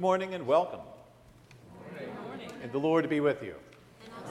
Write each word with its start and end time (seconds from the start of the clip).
Good 0.00 0.04
morning 0.06 0.32
and 0.32 0.46
welcome. 0.46 0.80
Good 1.98 2.08
morning. 2.26 2.50
And 2.62 2.72
the 2.72 2.78
Lord 2.78 3.06
be 3.10 3.20
with 3.20 3.42
you. 3.42 3.54
And 4.02 4.24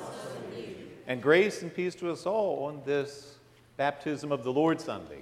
with 0.48 0.58
you. 0.58 0.76
And 1.06 1.22
grace 1.22 1.62
and 1.62 1.72
peace 1.72 1.94
to 1.98 2.10
us 2.10 2.26
all 2.26 2.66
on 2.66 2.82
this 2.88 3.36
Baptism 3.78 4.32
of 4.32 4.44
the 4.44 4.52
Lord 4.52 4.82
Sunday. 4.82 5.22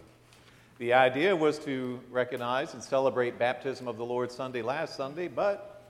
The 0.80 0.94
idea 0.94 1.35
was 1.35 1.59
to 1.66 2.00
recognize 2.09 2.74
and 2.74 2.81
celebrate 2.81 3.38
Baptism 3.38 3.90
of 3.90 3.97
the 3.97 4.06
Lord 4.06 4.31
Sunday 4.31 4.62
last 4.62 4.96
Sunday, 4.96 5.28
but 5.28 5.81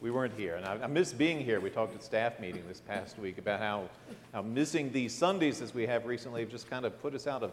we 0.00 0.10
weren't 0.10 0.32
here. 0.32 0.54
And 0.54 0.64
I, 0.64 0.84
I 0.84 0.86
miss 0.86 1.12
being 1.12 1.38
here. 1.38 1.60
We 1.60 1.68
talked 1.68 1.94
at 1.94 2.02
staff 2.02 2.40
meeting 2.40 2.62
this 2.66 2.80
past 2.80 3.18
week 3.18 3.36
about 3.36 3.60
how, 3.60 3.90
how 4.32 4.40
missing 4.40 4.90
these 4.92 5.14
Sundays 5.14 5.60
as 5.60 5.74
we 5.74 5.86
have 5.86 6.06
recently 6.06 6.40
have 6.40 6.50
just 6.50 6.70
kind 6.70 6.86
of 6.86 6.98
put 7.02 7.14
us 7.14 7.26
out 7.26 7.42
of 7.42 7.52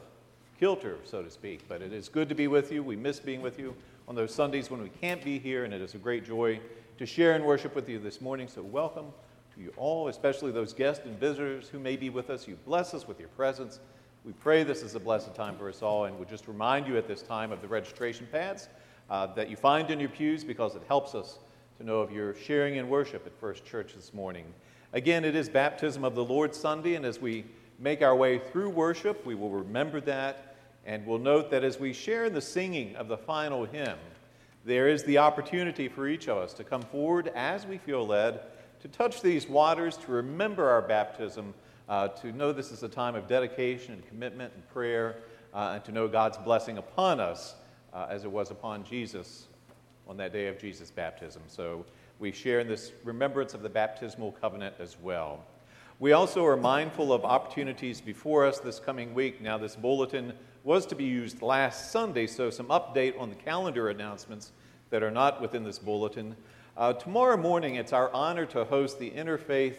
kilter, 0.61 0.95
so 1.03 1.21
to 1.21 1.29
speak. 1.29 1.67
But 1.67 1.81
it 1.81 1.91
is 1.91 2.07
good 2.07 2.29
to 2.29 2.35
be 2.35 2.47
with 2.47 2.71
you. 2.71 2.83
We 2.83 2.95
miss 2.95 3.19
being 3.19 3.41
with 3.41 3.59
you 3.59 3.75
on 4.07 4.15
those 4.15 4.33
Sundays 4.33 4.69
when 4.69 4.81
we 4.81 4.89
can't 4.89 5.23
be 5.23 5.39
here, 5.39 5.63
and 5.63 5.73
it 5.73 5.81
is 5.81 5.95
a 5.95 5.97
great 5.97 6.23
joy 6.23 6.59
to 6.97 7.05
share 7.05 7.33
and 7.33 7.43
worship 7.43 7.75
with 7.75 7.89
you 7.89 7.99
this 7.99 8.21
morning. 8.21 8.47
So, 8.47 8.61
welcome 8.61 9.07
to 9.55 9.61
you 9.61 9.73
all, 9.77 10.09
especially 10.09 10.51
those 10.51 10.73
guests 10.73 11.05
and 11.05 11.19
visitors 11.19 11.69
who 11.69 11.79
may 11.79 11.95
be 11.95 12.09
with 12.09 12.29
us. 12.29 12.47
You 12.47 12.57
bless 12.65 12.93
us 12.93 13.07
with 13.07 13.19
your 13.19 13.29
presence. 13.29 13.79
We 14.23 14.33
pray 14.33 14.63
this 14.63 14.83
is 14.83 14.95
a 14.95 14.99
blessed 14.99 15.33
time 15.33 15.57
for 15.57 15.69
us 15.69 15.81
all, 15.81 16.05
and 16.05 16.17
would 16.19 16.29
just 16.29 16.47
remind 16.47 16.87
you 16.87 16.97
at 16.97 17.07
this 17.07 17.21
time 17.21 17.51
of 17.51 17.61
the 17.61 17.67
registration 17.67 18.27
pads 18.31 18.69
uh, 19.09 19.27
that 19.27 19.49
you 19.49 19.55
find 19.55 19.89
in 19.89 19.99
your 19.99 20.09
pews 20.09 20.43
because 20.43 20.75
it 20.75 20.83
helps 20.87 21.15
us 21.15 21.39
to 21.77 21.83
know 21.83 22.03
if 22.03 22.11
you're 22.11 22.35
sharing 22.35 22.75
in 22.75 22.87
worship 22.87 23.25
at 23.25 23.37
First 23.39 23.65
Church 23.65 23.93
this 23.95 24.13
morning. 24.13 24.45
Again, 24.93 25.25
it 25.25 25.35
is 25.35 25.49
Baptism 25.49 26.03
of 26.05 26.15
the 26.15 26.23
Lord 26.23 26.53
Sunday, 26.53 26.95
and 26.95 27.05
as 27.05 27.19
we 27.19 27.43
make 27.79 28.01
our 28.01 28.15
way 28.15 28.39
through 28.39 28.69
worship, 28.69 29.25
we 29.25 29.35
will 29.35 29.49
remember 29.49 29.99
that, 30.01 30.54
and 30.85 31.05
we'll 31.05 31.19
note 31.19 31.49
that 31.51 31.63
as 31.63 31.79
we 31.79 31.93
share 31.93 32.25
in 32.25 32.33
the 32.33 32.41
singing 32.41 32.95
of 32.95 33.07
the 33.07 33.17
final 33.17 33.65
hymn, 33.65 33.97
there 34.65 34.87
is 34.87 35.03
the 35.03 35.17
opportunity 35.17 35.87
for 35.87 36.07
each 36.07 36.27
of 36.27 36.37
us 36.37 36.53
to 36.53 36.63
come 36.63 36.81
forward 36.81 37.31
as 37.35 37.65
we 37.65 37.77
feel 37.77 38.05
led 38.05 38.41
to 38.81 38.87
touch 38.87 39.21
these 39.21 39.47
waters, 39.47 39.97
to 39.97 40.11
remember 40.11 40.69
our 40.69 40.81
baptism 40.81 41.53
uh, 41.89 42.07
to 42.09 42.31
know 42.31 42.51
this 42.51 42.71
is 42.71 42.83
a 42.83 42.89
time 42.89 43.15
of 43.15 43.27
dedication 43.27 43.93
and 43.93 44.07
commitment 44.07 44.53
and 44.53 44.67
prayer, 44.69 45.17
uh, 45.53 45.71
and 45.75 45.83
to 45.85 45.91
know 45.91 46.07
God's 46.07 46.37
blessing 46.37 46.77
upon 46.77 47.19
us 47.19 47.55
uh, 47.93 48.07
as 48.09 48.25
it 48.25 48.31
was 48.31 48.51
upon 48.51 48.83
Jesus 48.83 49.47
on 50.07 50.17
that 50.17 50.33
day 50.33 50.47
of 50.47 50.59
Jesus' 50.59 50.91
baptism. 50.91 51.41
So 51.47 51.85
we 52.19 52.31
share 52.31 52.59
in 52.59 52.67
this 52.67 52.91
remembrance 53.03 53.53
of 53.53 53.61
the 53.61 53.69
baptismal 53.69 54.33
covenant 54.33 54.75
as 54.79 54.97
well. 55.01 55.43
We 55.99 56.11
also 56.11 56.45
are 56.45 56.57
mindful 56.57 57.13
of 57.13 57.23
opportunities 57.23 58.01
before 58.01 58.45
us 58.45 58.59
this 58.59 58.79
coming 58.79 59.13
week. 59.13 59.41
Now, 59.41 59.57
this 59.57 59.75
bulletin 59.75 60.33
was 60.65 60.87
to 60.87 60.95
be 60.95 61.03
used 61.03 61.43
last 61.43 61.91
Sunday, 61.91 62.25
so 62.25 62.49
some 62.49 62.65
update 62.69 63.17
on 63.19 63.29
the 63.29 63.35
calendar 63.35 63.89
announcements 63.89 64.51
that 64.89 65.03
are 65.03 65.11
not 65.11 65.39
within 65.39 65.63
this 65.63 65.77
bulletin. 65.77 66.35
Uh, 66.75 66.91
tomorrow 66.91 67.37
morning, 67.37 67.75
it's 67.75 67.93
our 67.93 68.11
honor 68.13 68.47
to 68.47 68.65
host 68.65 68.97
the 68.97 69.11
interfaith 69.11 69.75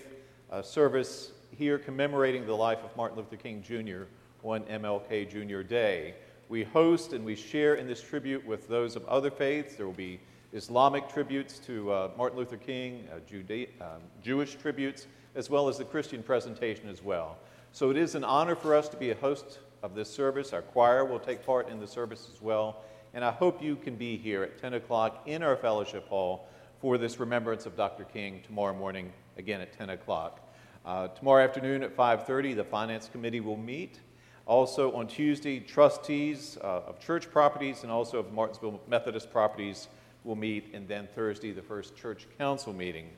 uh, 0.52 0.62
service 0.62 1.32
here 1.50 1.76
commemorating 1.76 2.46
the 2.46 2.54
life 2.54 2.84
of 2.84 2.96
Martin 2.96 3.18
Luther 3.18 3.34
King 3.34 3.64
Jr. 3.64 4.04
on 4.44 4.62
MLK 4.62 5.28
Jr. 5.28 5.62
Day. 5.62 6.14
We 6.48 6.62
host 6.62 7.12
and 7.12 7.24
we 7.24 7.34
share 7.34 7.74
in 7.74 7.88
this 7.88 8.00
tribute 8.00 8.46
with 8.46 8.68
those 8.68 8.94
of 8.94 9.04
other 9.06 9.32
faiths. 9.32 9.74
There 9.74 9.86
will 9.86 9.92
be 9.92 10.20
Islamic 10.52 11.08
tributes 11.08 11.58
to 11.66 11.90
uh, 11.90 12.10
Martin 12.16 12.38
Luther 12.38 12.58
King, 12.58 13.08
uh, 13.10 13.84
um, 13.84 14.02
Jewish 14.22 14.54
tributes, 14.54 15.08
as 15.34 15.50
well 15.50 15.66
as 15.66 15.78
the 15.78 15.84
Christian 15.84 16.22
presentation 16.22 16.88
as 16.88 17.02
well. 17.02 17.38
So 17.72 17.90
it 17.90 17.96
is 17.96 18.14
an 18.14 18.22
honor 18.22 18.54
for 18.54 18.72
us 18.72 18.88
to 18.90 18.96
be 18.96 19.10
a 19.10 19.16
host 19.16 19.58
of 19.82 19.94
this 19.94 20.10
service. 20.10 20.52
Our 20.52 20.62
choir 20.62 21.04
will 21.04 21.18
take 21.18 21.44
part 21.44 21.68
in 21.68 21.80
the 21.80 21.86
service 21.86 22.28
as 22.32 22.40
well. 22.40 22.82
And 23.14 23.24
I 23.24 23.30
hope 23.30 23.62
you 23.62 23.76
can 23.76 23.96
be 23.96 24.16
here 24.16 24.42
at 24.42 24.58
10 24.60 24.74
o'clock 24.74 25.22
in 25.26 25.42
our 25.42 25.56
fellowship 25.56 26.08
hall 26.08 26.48
for 26.80 26.98
this 26.98 27.18
remembrance 27.18 27.66
of 27.66 27.76
Dr. 27.76 28.04
King 28.04 28.42
tomorrow 28.44 28.74
morning, 28.74 29.12
again 29.38 29.60
at 29.60 29.76
10 29.76 29.90
o'clock. 29.90 30.40
Uh, 30.84 31.08
tomorrow 31.08 31.42
afternoon 31.42 31.82
at 31.82 31.96
5.30, 31.96 32.56
the 32.56 32.64
Finance 32.64 33.08
Committee 33.10 33.40
will 33.40 33.56
meet. 33.56 34.00
Also 34.46 34.92
on 34.92 35.08
Tuesday, 35.08 35.58
trustees 35.58 36.58
uh, 36.62 36.82
of 36.86 37.00
church 37.00 37.30
properties 37.30 37.82
and 37.82 37.90
also 37.90 38.18
of 38.18 38.32
Martinsville 38.32 38.80
Methodist 38.86 39.32
properties 39.32 39.88
will 40.22 40.36
meet. 40.36 40.72
And 40.74 40.86
then 40.86 41.08
Thursday, 41.14 41.50
the 41.50 41.62
first 41.62 41.96
church 41.96 42.26
council 42.38 42.72
meeting 42.72 43.08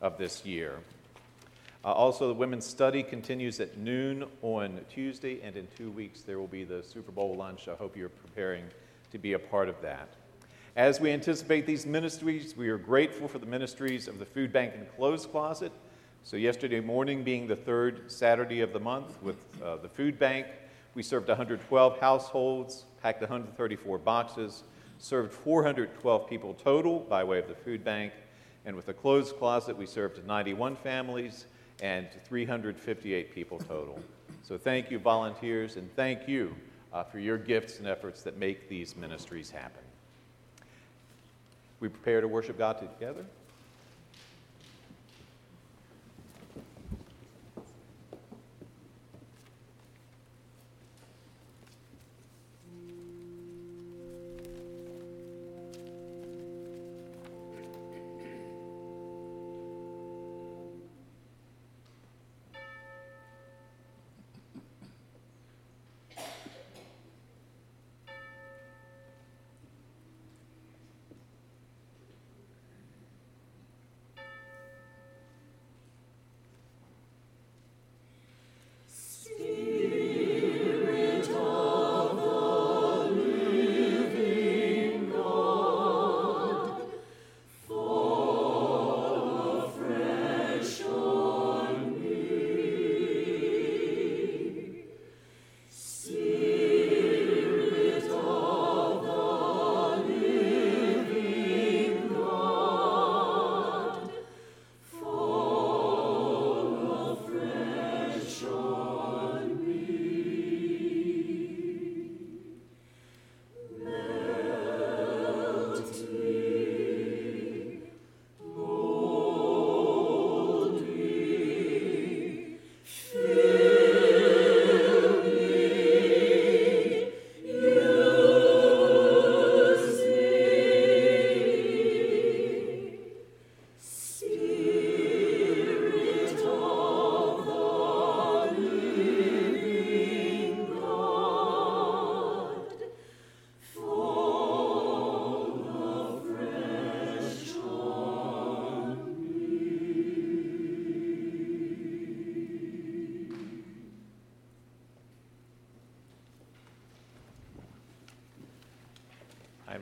of 0.00 0.18
this 0.18 0.44
year. 0.44 0.78
Uh, 1.86 1.92
also, 1.92 2.26
the 2.26 2.34
women's 2.34 2.66
study 2.66 3.02
continues 3.02 3.60
at 3.60 3.78
noon 3.78 4.24
on 4.42 4.80
Tuesday, 4.90 5.40
and 5.42 5.56
in 5.56 5.68
two 5.78 5.88
weeks 5.90 6.22
there 6.22 6.40
will 6.40 6.48
be 6.48 6.64
the 6.64 6.82
Super 6.82 7.12
Bowl 7.12 7.36
lunch. 7.36 7.68
I 7.68 7.76
hope 7.76 7.96
you're 7.96 8.08
preparing 8.08 8.64
to 9.12 9.18
be 9.18 9.34
a 9.34 9.38
part 9.38 9.68
of 9.68 9.80
that. 9.82 10.08
As 10.74 11.00
we 11.00 11.12
anticipate 11.12 11.64
these 11.64 11.86
ministries, 11.86 12.56
we 12.56 12.68
are 12.70 12.76
grateful 12.76 13.28
for 13.28 13.38
the 13.38 13.46
ministries 13.46 14.08
of 14.08 14.18
the 14.18 14.26
Food 14.26 14.52
Bank 14.52 14.74
and 14.74 14.86
Clothes 14.96 15.26
Closet 15.26 15.70
so, 16.26 16.36
yesterday 16.36 16.80
morning, 16.80 17.22
being 17.22 17.46
the 17.46 17.54
third 17.54 18.10
Saturday 18.10 18.60
of 18.60 18.72
the 18.72 18.80
month, 18.80 19.16
with 19.22 19.36
uh, 19.62 19.76
the 19.76 19.88
food 19.88 20.18
bank, 20.18 20.48
we 20.96 21.04
served 21.04 21.28
112 21.28 22.00
households, 22.00 22.84
packed 23.00 23.20
134 23.20 23.98
boxes, 23.98 24.64
served 24.98 25.32
412 25.32 26.28
people 26.28 26.54
total 26.54 26.98
by 26.98 27.22
way 27.22 27.38
of 27.38 27.46
the 27.46 27.54
food 27.54 27.84
bank, 27.84 28.12
and 28.64 28.74
with 28.74 28.86
the 28.86 28.92
clothes 28.92 29.32
closet, 29.32 29.76
we 29.78 29.86
served 29.86 30.26
91 30.26 30.74
families 30.74 31.44
and 31.82 32.08
358 32.24 33.34
people 33.34 33.58
total. 33.58 33.98
So, 34.42 34.56
thank 34.56 34.90
you, 34.90 34.98
volunteers, 34.98 35.76
and 35.76 35.94
thank 35.96 36.28
you 36.28 36.54
uh, 36.92 37.02
for 37.04 37.18
your 37.18 37.36
gifts 37.36 37.78
and 37.78 37.86
efforts 37.86 38.22
that 38.22 38.38
make 38.38 38.68
these 38.68 38.96
ministries 38.96 39.50
happen. 39.50 39.82
We 41.80 41.88
prepare 41.88 42.20
to 42.20 42.28
worship 42.28 42.56
God 42.56 42.78
together. 42.78 43.24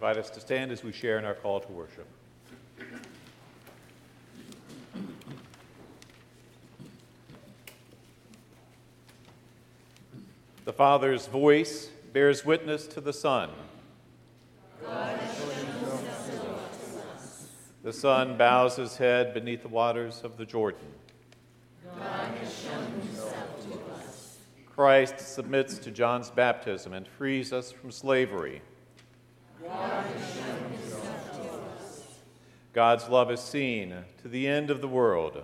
invite 0.07 0.23
us 0.23 0.29
to 0.29 0.39
stand 0.39 0.71
as 0.71 0.85
we 0.85 0.93
share 0.93 1.19
in 1.19 1.25
our 1.25 1.33
call 1.33 1.59
to 1.59 1.73
worship. 1.73 2.07
The 10.67 10.75
Father's 10.75 11.27
voice 11.27 11.89
bears 12.13 12.45
witness 12.45 12.87
to 12.89 13.01
the 13.01 13.15
Son. 13.15 13.49
The 17.83 17.93
Son 17.95 18.37
bows 18.37 18.77
his 18.77 18.99
head 18.99 19.33
beneath 19.33 19.63
the 19.63 19.69
waters 19.69 20.21
of 20.23 20.37
the 20.37 20.45
Jordan. 20.45 20.87
Christ 24.67 25.19
submits 25.19 25.79
to 25.79 25.91
John's 25.91 26.29
baptism 26.29 26.93
and 26.93 27.09
frees 27.09 27.55
us 27.55 27.73
from 27.73 27.91
slavery. 27.91 28.61
God's 32.75 33.09
love 33.09 33.31
is 33.31 33.39
seen 33.39 33.95
to 34.21 34.29
the 34.29 34.49
end 34.49 34.69
of 34.69 34.81
the 34.81 34.89
world. 34.89 35.41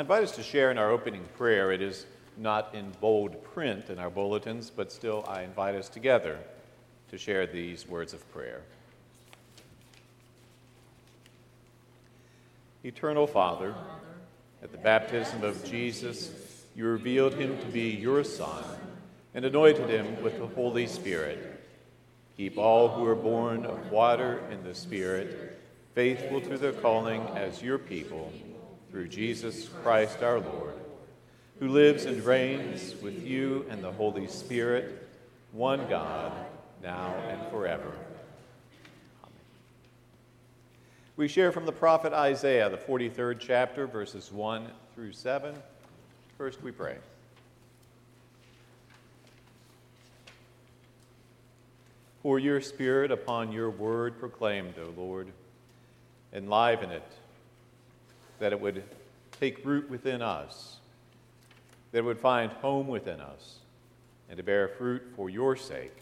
I 0.00 0.02
invite 0.02 0.22
us 0.22 0.36
to 0.36 0.42
share 0.42 0.70
in 0.70 0.78
our 0.78 0.88
opening 0.88 1.22
prayer. 1.36 1.72
It 1.72 1.82
is 1.82 2.06
not 2.38 2.74
in 2.74 2.90
bold 3.02 3.44
print 3.44 3.90
in 3.90 3.98
our 3.98 4.08
bulletins, 4.08 4.70
but 4.70 4.90
still 4.90 5.26
I 5.28 5.42
invite 5.42 5.74
us 5.74 5.90
together 5.90 6.38
to 7.10 7.18
share 7.18 7.46
these 7.46 7.86
words 7.86 8.14
of 8.14 8.32
prayer. 8.32 8.62
Eternal 12.82 13.26
Father, 13.26 13.74
at 14.62 14.72
the 14.72 14.78
baptism 14.78 15.44
of 15.44 15.62
Jesus, 15.66 16.64
you 16.74 16.86
revealed 16.86 17.34
him 17.34 17.58
to 17.58 17.66
be 17.66 17.90
your 17.90 18.24
Son 18.24 18.64
and 19.34 19.44
anointed 19.44 19.90
him 19.90 20.22
with 20.22 20.38
the 20.38 20.46
Holy 20.46 20.86
Spirit. 20.86 21.62
Keep 22.38 22.56
all 22.56 22.88
who 22.88 23.04
are 23.04 23.14
born 23.14 23.66
of 23.66 23.90
water 23.90 24.38
and 24.50 24.64
the 24.64 24.74
Spirit 24.74 25.60
faithful 25.94 26.40
to 26.40 26.56
their 26.56 26.72
calling 26.72 27.20
as 27.36 27.62
your 27.62 27.76
people 27.76 28.32
through 28.90 29.08
Jesus 29.08 29.68
Christ 29.82 30.22
our 30.22 30.40
Lord, 30.40 30.74
who 31.60 31.68
lives 31.68 32.06
and 32.06 32.24
reigns 32.24 32.94
with 33.00 33.24
you 33.24 33.64
and 33.70 33.82
the 33.84 33.92
Holy 33.92 34.26
Spirit, 34.26 35.08
one 35.52 35.88
God, 35.88 36.32
now 36.82 37.14
and 37.28 37.50
forever. 37.50 37.92
Amen. 39.22 39.32
We 41.16 41.28
share 41.28 41.52
from 41.52 41.66
the 41.66 41.72
prophet 41.72 42.12
Isaiah, 42.12 42.68
the 42.68 42.76
43rd 42.76 43.36
chapter, 43.38 43.86
verses 43.86 44.32
1 44.32 44.66
through 44.94 45.12
7. 45.12 45.54
First, 46.36 46.62
we 46.62 46.72
pray. 46.72 46.96
Pour 52.22 52.38
your 52.38 52.60
Spirit 52.60 53.12
upon 53.12 53.52
your 53.52 53.70
word 53.70 54.18
proclaimed, 54.18 54.74
O 54.78 55.00
Lord. 55.00 55.28
Enliven 56.32 56.90
it 56.90 57.04
that 58.40 58.52
it 58.52 58.60
would 58.60 58.82
take 59.38 59.64
root 59.64 59.88
within 59.88 60.20
us, 60.20 60.78
that 61.92 61.98
it 61.98 62.04
would 62.04 62.18
find 62.18 62.50
home 62.52 62.88
within 62.88 63.20
us, 63.20 63.58
and 64.28 64.36
to 64.36 64.42
bear 64.42 64.68
fruit 64.68 65.02
for 65.14 65.30
your 65.30 65.54
sake. 65.54 65.96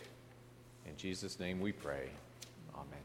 In 0.86 0.96
Jesus' 0.96 1.38
name 1.38 1.60
we 1.60 1.72
pray. 1.72 2.08
Amen. 2.74 2.98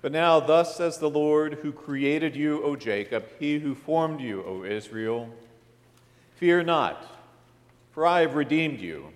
But 0.00 0.12
now, 0.12 0.38
thus 0.38 0.76
says 0.76 0.98
the 0.98 1.10
Lord, 1.10 1.54
who 1.54 1.72
created 1.72 2.36
you, 2.36 2.62
O 2.62 2.76
Jacob, 2.76 3.26
he 3.40 3.58
who 3.58 3.74
formed 3.74 4.20
you, 4.20 4.44
O 4.44 4.64
Israel 4.64 5.28
Fear 6.38 6.62
not, 6.62 7.04
for 7.90 8.06
I 8.06 8.20
have 8.20 8.36
redeemed 8.36 8.78
you. 8.78 9.08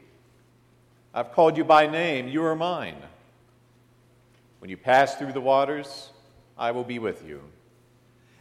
I've 1.15 1.31
called 1.31 1.57
you 1.57 1.63
by 1.63 1.87
name, 1.87 2.27
you 2.27 2.43
are 2.45 2.57
mine. 2.57 2.97
When 4.63 4.71
you 4.71 4.77
pass 4.77 5.17
through 5.17 5.33
the 5.33 5.41
waters, 5.41 6.11
I 6.57 6.71
will 6.71 6.85
be 6.85 7.01
with 7.01 7.27
you, 7.27 7.43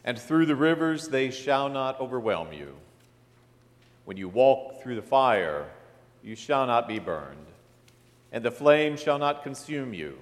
and 0.04 0.16
through 0.16 0.46
the 0.46 0.54
rivers, 0.54 1.08
they 1.08 1.32
shall 1.32 1.68
not 1.68 1.98
overwhelm 1.98 2.52
you. 2.52 2.76
When 4.04 4.16
you 4.16 4.28
walk 4.28 4.80
through 4.80 4.94
the 4.94 5.02
fire, 5.02 5.66
you 6.22 6.36
shall 6.36 6.64
not 6.64 6.86
be 6.86 7.00
burned, 7.00 7.46
and 8.30 8.44
the 8.44 8.52
flame 8.52 8.96
shall 8.96 9.18
not 9.18 9.42
consume 9.42 9.92
you. 9.92 10.16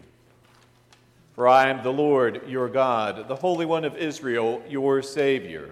For 1.35 1.47
I 1.47 1.69
am 1.69 1.83
the 1.83 1.93
Lord 1.93 2.49
your 2.49 2.71
God, 2.71 3.29
the 3.29 3.37
Holy 3.37 3.67
One 3.67 3.85
of 3.85 3.95
Israel, 3.95 4.63
your 4.67 5.03
Savior. 5.03 5.69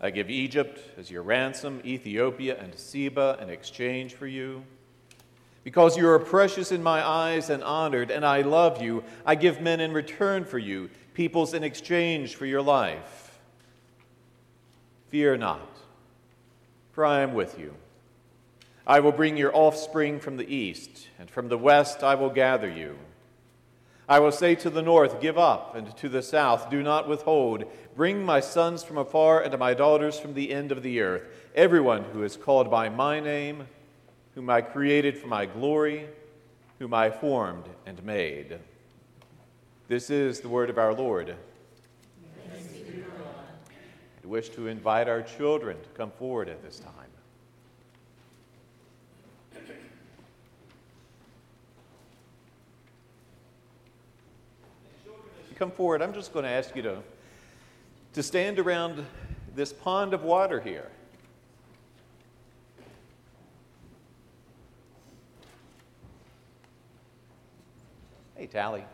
I 0.00 0.10
give 0.10 0.30
Egypt 0.30 0.78
as 0.96 1.10
your 1.10 1.24
ransom, 1.24 1.82
Ethiopia 1.84 2.56
and 2.62 2.72
Seba 2.76 3.38
in 3.42 3.50
exchange 3.50 4.14
for 4.14 4.28
you. 4.28 4.62
Because 5.64 5.96
you 5.96 6.06
are 6.10 6.18
precious 6.18 6.70
in 6.70 6.82
my 6.82 7.04
eyes 7.04 7.48
and 7.48 7.64
honored, 7.64 8.10
and 8.10 8.24
I 8.24 8.42
love 8.42 8.82
you, 8.82 9.02
I 9.24 9.34
give 9.34 9.62
men 9.62 9.80
in 9.80 9.92
return 9.92 10.44
for 10.44 10.58
you, 10.58 10.90
peoples 11.14 11.54
in 11.54 11.64
exchange 11.64 12.36
for 12.36 12.44
your 12.44 12.60
life. 12.60 13.40
Fear 15.08 15.38
not, 15.38 15.78
for 16.92 17.06
I 17.06 17.22
am 17.22 17.32
with 17.32 17.58
you. 17.58 17.74
I 18.86 19.00
will 19.00 19.12
bring 19.12 19.38
your 19.38 19.56
offspring 19.56 20.20
from 20.20 20.36
the 20.36 20.54
east, 20.54 21.08
and 21.18 21.30
from 21.30 21.48
the 21.48 21.56
west 21.56 22.02
I 22.02 22.14
will 22.14 22.28
gather 22.28 22.68
you. 22.68 22.98
I 24.06 24.18
will 24.18 24.32
say 24.32 24.54
to 24.56 24.68
the 24.68 24.82
north, 24.82 25.18
Give 25.18 25.38
up, 25.38 25.74
and 25.74 25.96
to 25.96 26.10
the 26.10 26.22
south, 26.22 26.68
Do 26.68 26.82
not 26.82 27.08
withhold. 27.08 27.64
Bring 27.96 28.22
my 28.22 28.40
sons 28.40 28.84
from 28.84 28.98
afar 28.98 29.42
and 29.42 29.58
my 29.58 29.72
daughters 29.72 30.18
from 30.20 30.34
the 30.34 30.52
end 30.52 30.70
of 30.70 30.82
the 30.82 31.00
earth, 31.00 31.22
everyone 31.54 32.04
who 32.12 32.22
is 32.22 32.36
called 32.36 32.70
by 32.70 32.90
my 32.90 33.18
name 33.18 33.66
whom 34.34 34.50
I 34.50 34.60
created 34.60 35.16
for 35.16 35.28
my 35.28 35.46
glory, 35.46 36.06
whom 36.78 36.92
I 36.92 37.10
formed 37.10 37.64
and 37.86 38.02
made. 38.04 38.58
This 39.86 40.10
is 40.10 40.40
the 40.40 40.48
word 40.48 40.70
of 40.70 40.78
our 40.78 40.92
Lord. 40.92 41.36
I 44.24 44.26
wish 44.26 44.48
to 44.50 44.66
invite 44.66 45.08
our 45.08 45.22
children 45.22 45.76
to 45.80 45.88
come 45.90 46.10
forward 46.10 46.48
at 46.48 46.62
this 46.62 46.80
time. 46.80 46.92
Come 55.56 55.70
forward. 55.70 56.02
I'm 56.02 56.12
just 56.12 56.32
going 56.32 56.44
to 56.44 56.50
ask 56.50 56.74
you 56.74 56.82
to, 56.82 56.98
to 58.14 58.22
stand 58.24 58.58
around 58.58 59.06
this 59.54 59.72
pond 59.72 60.12
of 60.12 60.24
water 60.24 60.60
here. 60.60 60.90
Hey, 68.44 68.50
Tally, 68.50 68.84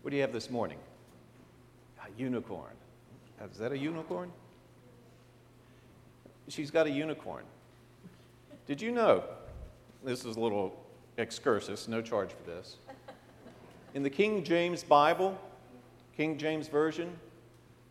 what 0.00 0.10
do 0.10 0.16
you 0.16 0.22
have 0.22 0.32
this 0.32 0.48
morning? 0.48 0.78
A 2.00 2.08
unicorn. 2.18 2.72
Is 3.52 3.58
that 3.58 3.70
a 3.70 3.76
unicorn? 3.76 4.32
She's 6.48 6.70
got 6.70 6.86
a 6.86 6.90
unicorn. 6.90 7.44
Did 8.66 8.80
you 8.80 8.92
know? 8.92 9.24
This 10.02 10.24
is 10.24 10.36
a 10.36 10.40
little 10.40 10.74
excursus, 11.18 11.86
no 11.86 12.00
charge 12.00 12.30
for 12.30 12.50
this. 12.50 12.78
In 13.92 14.02
the 14.02 14.08
King 14.08 14.42
James 14.42 14.82
Bible, 14.82 15.38
King 16.16 16.38
James 16.38 16.66
Version, 16.66 17.18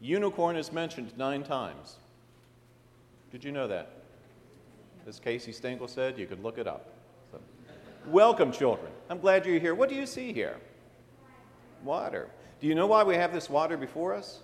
unicorn 0.01 0.55
is 0.55 0.71
mentioned 0.71 1.15
nine 1.15 1.43
times. 1.43 1.97
Did 3.31 3.43
you 3.43 3.51
know 3.51 3.67
that? 3.67 3.91
As 5.05 5.19
Casey 5.19 5.51
Stengel 5.51 5.87
said, 5.87 6.17
you 6.17 6.25
could 6.25 6.41
look 6.41 6.57
it 6.57 6.65
up. 6.65 6.92
Welcome, 8.07 8.51
children. 8.51 8.91
I'm 9.09 9.19
glad 9.19 9.45
you're 9.45 9.59
here. 9.59 9.73
What 9.73 9.87
do 9.87 9.95
you 9.95 10.05
see 10.05 10.33
here? 10.33 10.57
Water. 11.85 12.29
Do 12.59 12.67
you 12.67 12.75
know 12.75 12.85
why 12.85 13.03
we 13.03 13.15
have 13.15 13.31
this 13.31 13.49
water 13.49 13.77
before 13.77 14.13
us? 14.13 14.41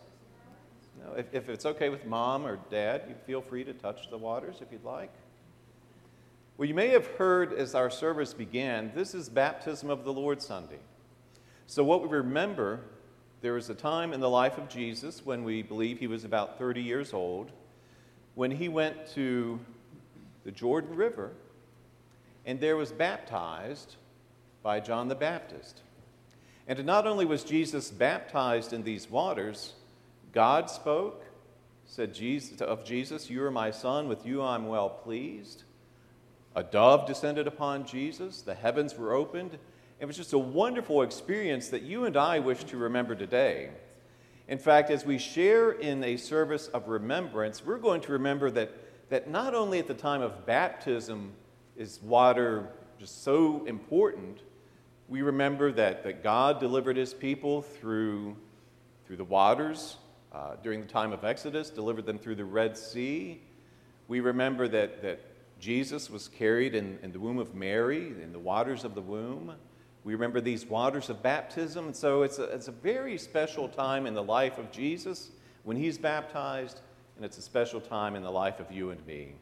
No, 1.03 1.13
if, 1.15 1.25
if 1.33 1.49
it's 1.49 1.65
okay 1.65 1.89
with 1.89 2.05
mom 2.05 2.45
or 2.45 2.57
dad, 2.69 3.03
you 3.09 3.15
feel 3.27 3.41
free 3.41 3.65
to 3.65 3.73
touch 3.73 4.09
the 4.09 4.17
waters 4.17 4.57
if 4.61 4.71
you'd 4.71 4.85
like. 4.85 5.11
Well, 6.57 6.69
you 6.69 6.73
may 6.73 6.87
have 6.89 7.07
heard 7.07 7.51
as 7.51 7.75
our 7.75 7.89
service 7.89 8.33
began, 8.33 8.93
this 8.95 9.13
is 9.13 9.27
Baptism 9.27 9.89
of 9.89 10.05
the 10.05 10.13
Lord 10.13 10.41
Sunday. 10.41 10.79
So, 11.67 11.83
what 11.83 12.01
we 12.01 12.07
remember, 12.07 12.79
there 13.41 13.53
was 13.53 13.69
a 13.69 13.75
time 13.75 14.13
in 14.13 14.21
the 14.21 14.29
life 14.29 14.57
of 14.57 14.69
Jesus 14.69 15.25
when 15.25 15.43
we 15.43 15.63
believe 15.63 15.99
he 15.99 16.07
was 16.07 16.23
about 16.23 16.57
30 16.57 16.81
years 16.81 17.11
old, 17.11 17.51
when 18.35 18.51
he 18.51 18.69
went 18.69 19.05
to 19.15 19.59
the 20.45 20.51
Jordan 20.51 20.95
River 20.95 21.33
and 22.45 22.59
there 22.59 22.77
was 22.77 22.91
baptized 22.91 23.95
by 24.63 24.79
John 24.79 25.07
the 25.07 25.15
Baptist. 25.15 25.81
And 26.67 26.85
not 26.85 27.07
only 27.07 27.25
was 27.25 27.43
Jesus 27.43 27.89
baptized 27.89 28.73
in 28.73 28.83
these 28.83 29.09
waters, 29.09 29.73
God 30.31 30.69
spoke, 30.69 31.25
said 31.85 32.13
Jesus, 32.13 32.61
of 32.61 32.85
Jesus, 32.85 33.29
You 33.29 33.43
are 33.43 33.51
my 33.51 33.71
son, 33.71 34.07
with 34.07 34.25
you 34.25 34.43
I'm 34.43 34.67
well 34.67 34.89
pleased. 34.89 35.63
A 36.55 36.63
dove 36.63 37.07
descended 37.07 37.47
upon 37.47 37.85
Jesus, 37.85 38.41
the 38.41 38.53
heavens 38.53 38.95
were 38.95 39.13
opened. 39.13 39.57
It 39.99 40.05
was 40.05 40.17
just 40.17 40.33
a 40.33 40.37
wonderful 40.37 41.01
experience 41.01 41.69
that 41.69 41.81
you 41.81 42.05
and 42.05 42.15
I 42.15 42.39
wish 42.39 42.63
to 42.65 42.77
remember 42.77 43.15
today. 43.15 43.69
In 44.47 44.57
fact, 44.57 44.89
as 44.89 45.05
we 45.05 45.17
share 45.17 45.71
in 45.71 46.03
a 46.03 46.17
service 46.17 46.67
of 46.67 46.87
remembrance, 46.87 47.65
we're 47.65 47.77
going 47.77 48.01
to 48.01 48.13
remember 48.13 48.49
that, 48.51 48.71
that 49.09 49.29
not 49.29 49.53
only 49.53 49.79
at 49.79 49.87
the 49.87 49.93
time 49.93 50.21
of 50.21 50.45
baptism 50.45 51.33
is 51.79 51.99
water 52.03 52.67
just 52.99 53.23
so 53.23 53.65
important? 53.65 54.41
We 55.07 55.23
remember 55.23 55.71
that, 55.71 56.03
that 56.03 56.21
God 56.21 56.59
delivered 56.59 56.97
his 56.97 57.13
people 57.13 57.61
through, 57.61 58.35
through 59.07 59.15
the 59.15 59.23
waters 59.23 59.95
uh, 60.33 60.57
during 60.61 60.81
the 60.81 60.87
time 60.87 61.13
of 61.13 61.23
Exodus, 61.23 61.69
delivered 61.71 62.05
them 62.05 62.19
through 62.19 62.35
the 62.35 62.45
Red 62.45 62.77
Sea. 62.77 63.41
We 64.09 64.19
remember 64.19 64.67
that, 64.67 65.01
that 65.01 65.21
Jesus 65.59 66.09
was 66.09 66.27
carried 66.27 66.75
in, 66.75 66.99
in 67.01 67.13
the 67.13 67.19
womb 67.19 67.39
of 67.39 67.55
Mary, 67.55 68.07
in 68.21 68.33
the 68.33 68.39
waters 68.39 68.83
of 68.83 68.93
the 68.93 69.01
womb. 69.01 69.53
We 70.03 70.13
remember 70.13 70.41
these 70.41 70.65
waters 70.65 71.09
of 71.09 71.23
baptism. 71.23 71.85
And 71.85 71.95
so 71.95 72.23
it's 72.23 72.39
a, 72.39 72.43
it's 72.43 72.67
a 72.67 72.73
very 72.73 73.17
special 73.17 73.69
time 73.69 74.05
in 74.05 74.13
the 74.13 74.23
life 74.23 74.57
of 74.57 74.69
Jesus 74.71 75.29
when 75.63 75.77
he's 75.77 75.97
baptized, 75.97 76.81
and 77.15 77.25
it's 77.25 77.37
a 77.37 77.41
special 77.41 77.79
time 77.79 78.15
in 78.15 78.23
the 78.23 78.31
life 78.31 78.59
of 78.59 78.69
you 78.69 78.91
and 78.91 79.05
me. 79.07 79.35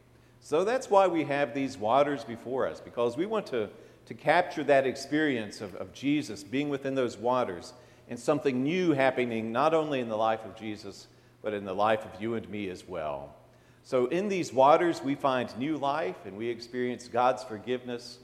So 0.48 0.64
that's 0.64 0.88
why 0.88 1.08
we 1.08 1.24
have 1.24 1.52
these 1.52 1.76
waters 1.76 2.24
before 2.24 2.66
us, 2.66 2.80
because 2.80 3.18
we 3.18 3.26
want 3.26 3.48
to, 3.48 3.68
to 4.06 4.14
capture 4.14 4.64
that 4.64 4.86
experience 4.86 5.60
of, 5.60 5.74
of 5.74 5.92
Jesus 5.92 6.42
being 6.42 6.70
within 6.70 6.94
those 6.94 7.18
waters 7.18 7.74
and 8.08 8.18
something 8.18 8.62
new 8.62 8.92
happening 8.92 9.52
not 9.52 9.74
only 9.74 10.00
in 10.00 10.08
the 10.08 10.16
life 10.16 10.42
of 10.46 10.56
Jesus, 10.56 11.06
but 11.42 11.52
in 11.52 11.66
the 11.66 11.74
life 11.74 12.02
of 12.06 12.18
you 12.18 12.32
and 12.32 12.48
me 12.48 12.70
as 12.70 12.88
well. 12.88 13.36
So 13.82 14.06
in 14.06 14.30
these 14.30 14.50
waters, 14.50 15.02
we 15.02 15.14
find 15.16 15.54
new 15.58 15.76
life 15.76 16.16
and 16.24 16.34
we 16.38 16.48
experience 16.48 17.08
God's 17.08 17.44
forgiveness, 17.44 18.18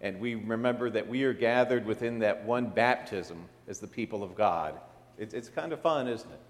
and 0.00 0.18
we 0.18 0.34
remember 0.34 0.90
that 0.90 1.06
we 1.06 1.22
are 1.22 1.32
gathered 1.32 1.86
within 1.86 2.18
that 2.18 2.44
one 2.44 2.70
baptism 2.70 3.38
as 3.68 3.78
the 3.78 3.86
people 3.86 4.24
of 4.24 4.34
God. 4.34 4.74
It's, 5.16 5.32
it's 5.32 5.48
kind 5.48 5.72
of 5.72 5.80
fun, 5.80 6.08
isn't 6.08 6.28
it? 6.28 6.40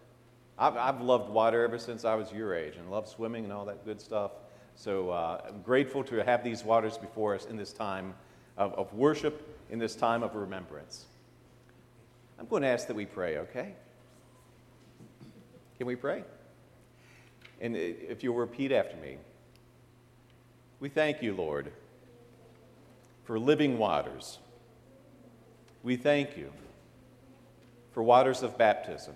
I've, 0.58 0.78
I've 0.78 1.02
loved 1.02 1.28
water 1.28 1.64
ever 1.64 1.78
since 1.78 2.06
I 2.06 2.14
was 2.14 2.32
your 2.32 2.54
age 2.54 2.76
and 2.76 2.90
loved 2.90 3.08
swimming 3.08 3.44
and 3.44 3.52
all 3.52 3.66
that 3.66 3.84
good 3.84 4.00
stuff. 4.00 4.30
So 4.78 5.10
uh, 5.10 5.40
I'm 5.48 5.60
grateful 5.62 6.04
to 6.04 6.22
have 6.22 6.44
these 6.44 6.62
waters 6.62 6.96
before 6.96 7.34
us 7.34 7.46
in 7.46 7.56
this 7.56 7.72
time 7.72 8.14
of, 8.56 8.72
of 8.74 8.94
worship, 8.94 9.58
in 9.70 9.80
this 9.80 9.96
time 9.96 10.22
of 10.22 10.36
remembrance. 10.36 11.06
I'm 12.38 12.46
going 12.46 12.62
to 12.62 12.68
ask 12.68 12.86
that 12.86 12.94
we 12.94 13.04
pray, 13.04 13.38
okay? 13.38 13.74
Can 15.78 15.88
we 15.88 15.96
pray? 15.96 16.22
And 17.60 17.74
if 17.74 18.22
you'll 18.22 18.36
repeat 18.36 18.70
after 18.70 18.96
me, 18.98 19.16
we 20.78 20.88
thank 20.88 21.22
you, 21.22 21.34
Lord, 21.34 21.72
for 23.24 23.36
living 23.36 23.78
waters. 23.78 24.38
We 25.82 25.96
thank 25.96 26.36
you 26.36 26.52
for 27.90 28.04
waters 28.04 28.44
of 28.44 28.56
baptism. 28.56 29.14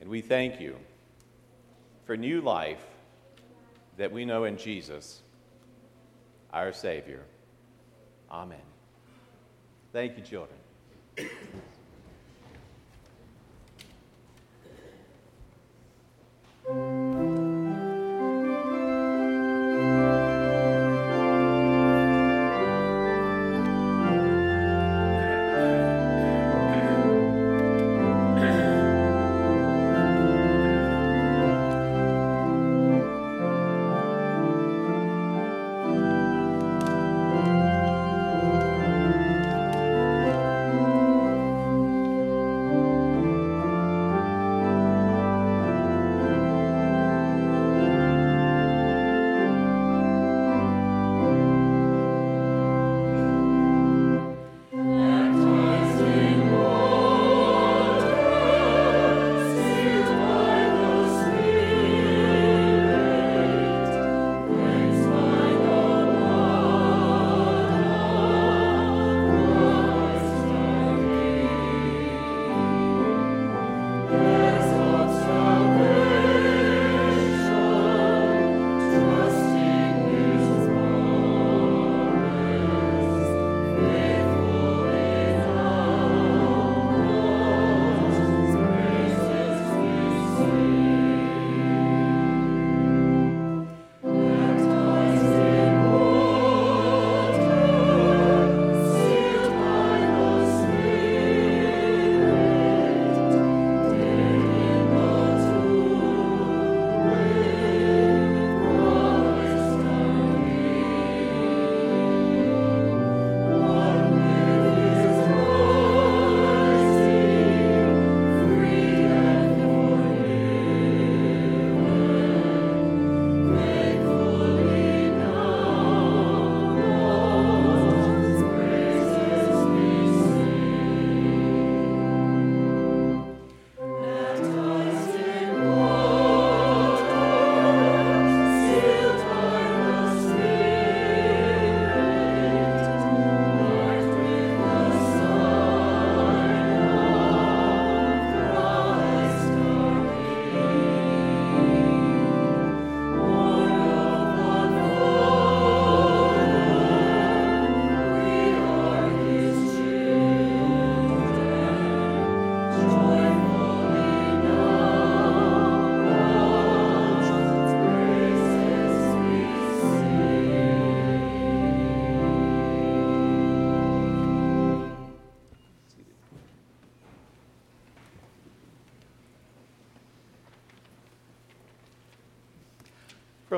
And 0.00 0.08
we 0.08 0.22
thank 0.22 0.58
you 0.58 0.76
for 2.06 2.16
new 2.16 2.40
life 2.40 2.82
that 3.96 4.12
we 4.12 4.24
know 4.24 4.44
in 4.44 4.56
Jesus, 4.56 5.22
our 6.52 6.72
Savior. 6.72 7.22
Amen. 8.30 8.58
Thank 9.92 10.16
you, 10.16 10.24
children. 10.24 10.58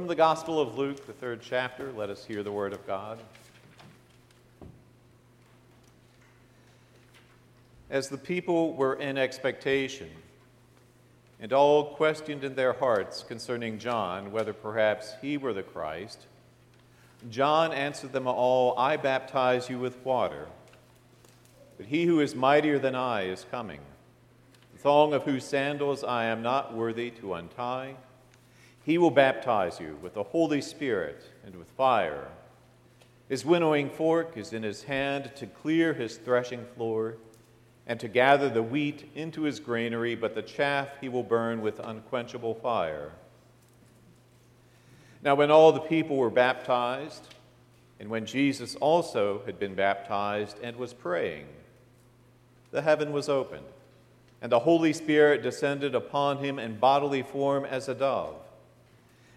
From 0.07 0.15
the 0.15 0.23
Gospel 0.23 0.61
of 0.61 0.79
Luke, 0.79 1.05
the 1.05 1.13
third 1.13 1.41
chapter, 1.43 1.91
let 1.91 2.11
us 2.11 2.25
hear 2.25 2.45
the 2.45 2.53
word 2.53 2.73
of 2.73 2.87
God. 2.87 3.19
As 7.91 8.09
the 8.09 8.17
people 8.17 8.75
were 8.75 8.95
in 8.95 9.19
expectation, 9.19 10.09
and 11.41 11.53
all 11.53 11.97
questioned 11.97 12.45
in 12.45 12.55
their 12.55 12.73
hearts 12.75 13.25
concerning 13.25 13.81
John 13.81 14.31
whether 14.31 14.53
perhaps 14.53 15.15
he 15.21 15.37
were 15.39 15.53
the 15.53 15.65
Christ, 15.65 16.21
John 17.29 17.73
answered 17.73 18.13
them 18.13 18.29
all, 18.29 18.79
I 18.79 18.97
baptize 18.97 19.69
you 19.69 19.81
with 19.81 19.99
water, 20.05 20.47
but 21.79 21.87
he 21.87 22.05
who 22.05 22.21
is 22.21 22.33
mightier 22.33 22.79
than 22.79 22.95
I 22.95 23.23
is 23.23 23.45
coming, 23.51 23.81
the 24.73 24.79
thong 24.79 25.15
of 25.15 25.25
whose 25.25 25.43
sandals 25.43 26.05
I 26.05 26.27
am 26.27 26.43
not 26.43 26.77
worthy 26.77 27.11
to 27.11 27.35
untie. 27.35 27.97
He 28.87 28.99
will 28.99 29.11
baptize 29.11 29.81
you 29.81 29.99
with 30.01 30.15
the 30.15 30.23
Holy 30.23 30.61
Spirit 30.61 31.21
and 31.45 31.57
with 31.57 31.69
fire. 31.73 32.29
His 33.29 33.45
winnowing 33.45 33.91
fork 33.91 34.37
is 34.37 34.53
in 34.53 34.63
his 34.63 34.85
hand 34.85 35.33
to 35.35 35.47
clear 35.49 35.93
his 35.93 36.19
threshing 36.19 36.65
floor 36.77 37.17
and 37.89 37.99
to 37.99 38.07
gather 38.07 38.49
the 38.49 38.63
wheat 38.63 39.11
into 39.17 39.43
his 39.43 39.59
granary, 39.59 40.15
but 40.15 40.37
the 40.37 40.43
chaff 40.43 40.87
he 41.01 41.09
will 41.09 41.25
burn 41.25 41.63
with 41.63 41.81
unquenchable 41.81 42.55
fire. 42.55 43.11
Now, 45.21 45.35
when 45.35 45.51
all 45.51 45.73
the 45.73 45.81
people 45.81 46.17
were 46.17 46.31
baptized, 46.31 47.27
and 47.99 48.09
when 48.09 48.25
Jesus 48.25 48.77
also 48.77 49.43
had 49.47 49.59
been 49.59 49.75
baptized 49.75 50.59
and 50.63 50.77
was 50.77 50.95
praying, 50.95 51.47
the 52.71 52.83
heaven 52.83 53.13
was 53.13 53.29
opened, 53.29 53.67
and 54.41 54.53
the 54.53 54.61
Holy 54.61 54.93
Spirit 54.93 55.43
descended 55.43 55.97
upon 55.97 56.39
him 56.39 56.61
in 56.61 56.79
bodily 56.79 57.23
form 57.23 57.65
as 57.65 57.89
a 57.89 57.95
dove 57.95 58.37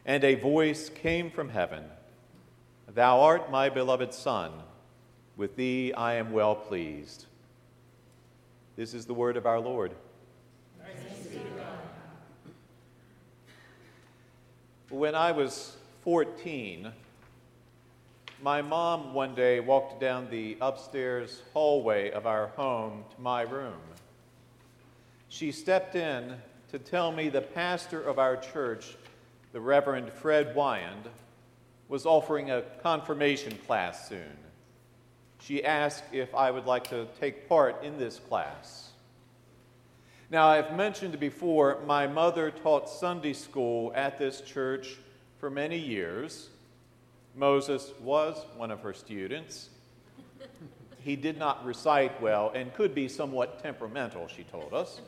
and 0.05 0.23
a 0.23 0.35
voice 0.35 0.89
came 0.89 1.29
from 1.29 1.49
heaven 1.49 1.83
Thou 2.93 3.19
art 3.19 3.51
my 3.51 3.69
beloved 3.69 4.13
Son, 4.13 4.51
with 5.37 5.55
thee 5.55 5.93
I 5.93 6.15
am 6.15 6.31
well 6.31 6.55
pleased. 6.55 7.27
This 8.75 8.93
is 8.93 9.05
the 9.05 9.13
word 9.13 9.37
of 9.37 9.45
our 9.45 9.59
Lord. 9.59 9.93
When 14.89 15.13
I 15.13 15.31
was 15.33 15.77
14, 16.03 16.91
my 18.41 18.61
mom 18.63 19.13
one 19.13 19.35
day 19.35 19.59
walked 19.59 19.99
down 19.99 20.29
the 20.31 20.57
upstairs 20.61 21.43
hallway 21.53 22.09
of 22.09 22.25
our 22.25 22.47
home 22.47 23.03
to 23.15 23.21
my 23.21 23.43
room. 23.43 23.81
She 25.27 25.51
stepped 25.51 25.95
in 25.95 26.37
to 26.71 26.79
tell 26.79 27.11
me 27.11 27.29
the 27.29 27.41
pastor 27.41 28.01
of 28.01 28.17
our 28.17 28.35
church 28.35 28.95
the 29.51 29.59
Reverend 29.59 30.11
Fred 30.11 30.55
Wyand, 30.55 31.09
was 31.87 32.05
offering 32.05 32.51
a 32.51 32.61
confirmation 32.83 33.57
class 33.65 34.07
soon. 34.07 34.37
She 35.41 35.63
asked 35.63 36.03
if 36.11 36.35
I 36.35 36.51
would 36.51 36.65
like 36.65 36.87
to 36.89 37.07
take 37.19 37.49
part 37.49 37.83
in 37.83 37.97
this 37.97 38.19
class. 38.19 38.89
Now, 40.29 40.47
I've 40.47 40.75
mentioned 40.75 41.19
before, 41.19 41.79
my 41.87 42.05
mother 42.05 42.51
taught 42.51 42.87
Sunday 42.87 43.33
school 43.33 43.91
at 43.95 44.19
this 44.19 44.41
church 44.41 44.97
for 45.39 45.49
many 45.49 45.77
years. 45.77 46.49
Moses 47.35 47.91
was 48.01 48.45
one 48.55 48.69
of 48.69 48.81
her 48.81 48.93
students. 48.93 49.69
He 50.99 51.15
did 51.15 51.39
not 51.39 51.65
recite 51.65 52.21
well 52.21 52.51
and 52.53 52.71
could 52.75 52.93
be 52.93 53.07
somewhat 53.07 53.63
temperamental, 53.63 54.27
she 54.27 54.43
told 54.43 54.73
us. 54.73 55.01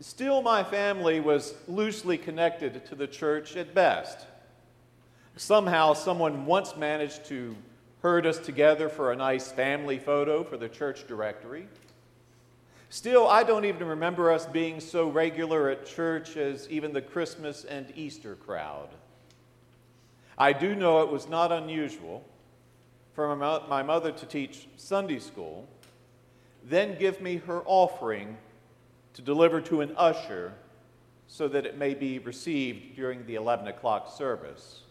Still, 0.00 0.42
my 0.42 0.62
family 0.62 1.18
was 1.18 1.54
loosely 1.66 2.18
connected 2.18 2.86
to 2.86 2.94
the 2.94 3.06
church 3.08 3.56
at 3.56 3.74
best. 3.74 4.26
Somehow, 5.36 5.94
someone 5.94 6.46
once 6.46 6.76
managed 6.76 7.26
to 7.26 7.56
herd 8.02 8.24
us 8.24 8.38
together 8.38 8.88
for 8.88 9.10
a 9.10 9.16
nice 9.16 9.50
family 9.50 9.98
photo 9.98 10.44
for 10.44 10.56
the 10.56 10.68
church 10.68 11.06
directory. 11.08 11.66
Still, 12.90 13.26
I 13.26 13.42
don't 13.42 13.64
even 13.64 13.88
remember 13.88 14.30
us 14.30 14.46
being 14.46 14.78
so 14.78 15.08
regular 15.08 15.68
at 15.68 15.84
church 15.84 16.36
as 16.36 16.68
even 16.70 16.92
the 16.92 17.02
Christmas 17.02 17.64
and 17.64 17.92
Easter 17.96 18.36
crowd. 18.36 18.88
I 20.38 20.52
do 20.52 20.76
know 20.76 21.02
it 21.02 21.10
was 21.10 21.28
not 21.28 21.50
unusual 21.50 22.24
for 23.14 23.34
my 23.34 23.82
mother 23.82 24.12
to 24.12 24.26
teach 24.26 24.68
Sunday 24.76 25.18
school, 25.18 25.66
then 26.64 26.96
give 26.98 27.20
me 27.20 27.38
her 27.38 27.62
offering 27.66 28.36
to 29.18 29.22
deliver 29.22 29.60
to 29.60 29.80
an 29.80 29.92
usher 29.96 30.52
so 31.26 31.48
that 31.48 31.66
it 31.66 31.76
may 31.76 31.92
be 31.92 32.20
received 32.20 32.94
during 32.94 33.26
the 33.26 33.34
11 33.34 33.66
o'clock 33.66 34.16
service. 34.16 34.82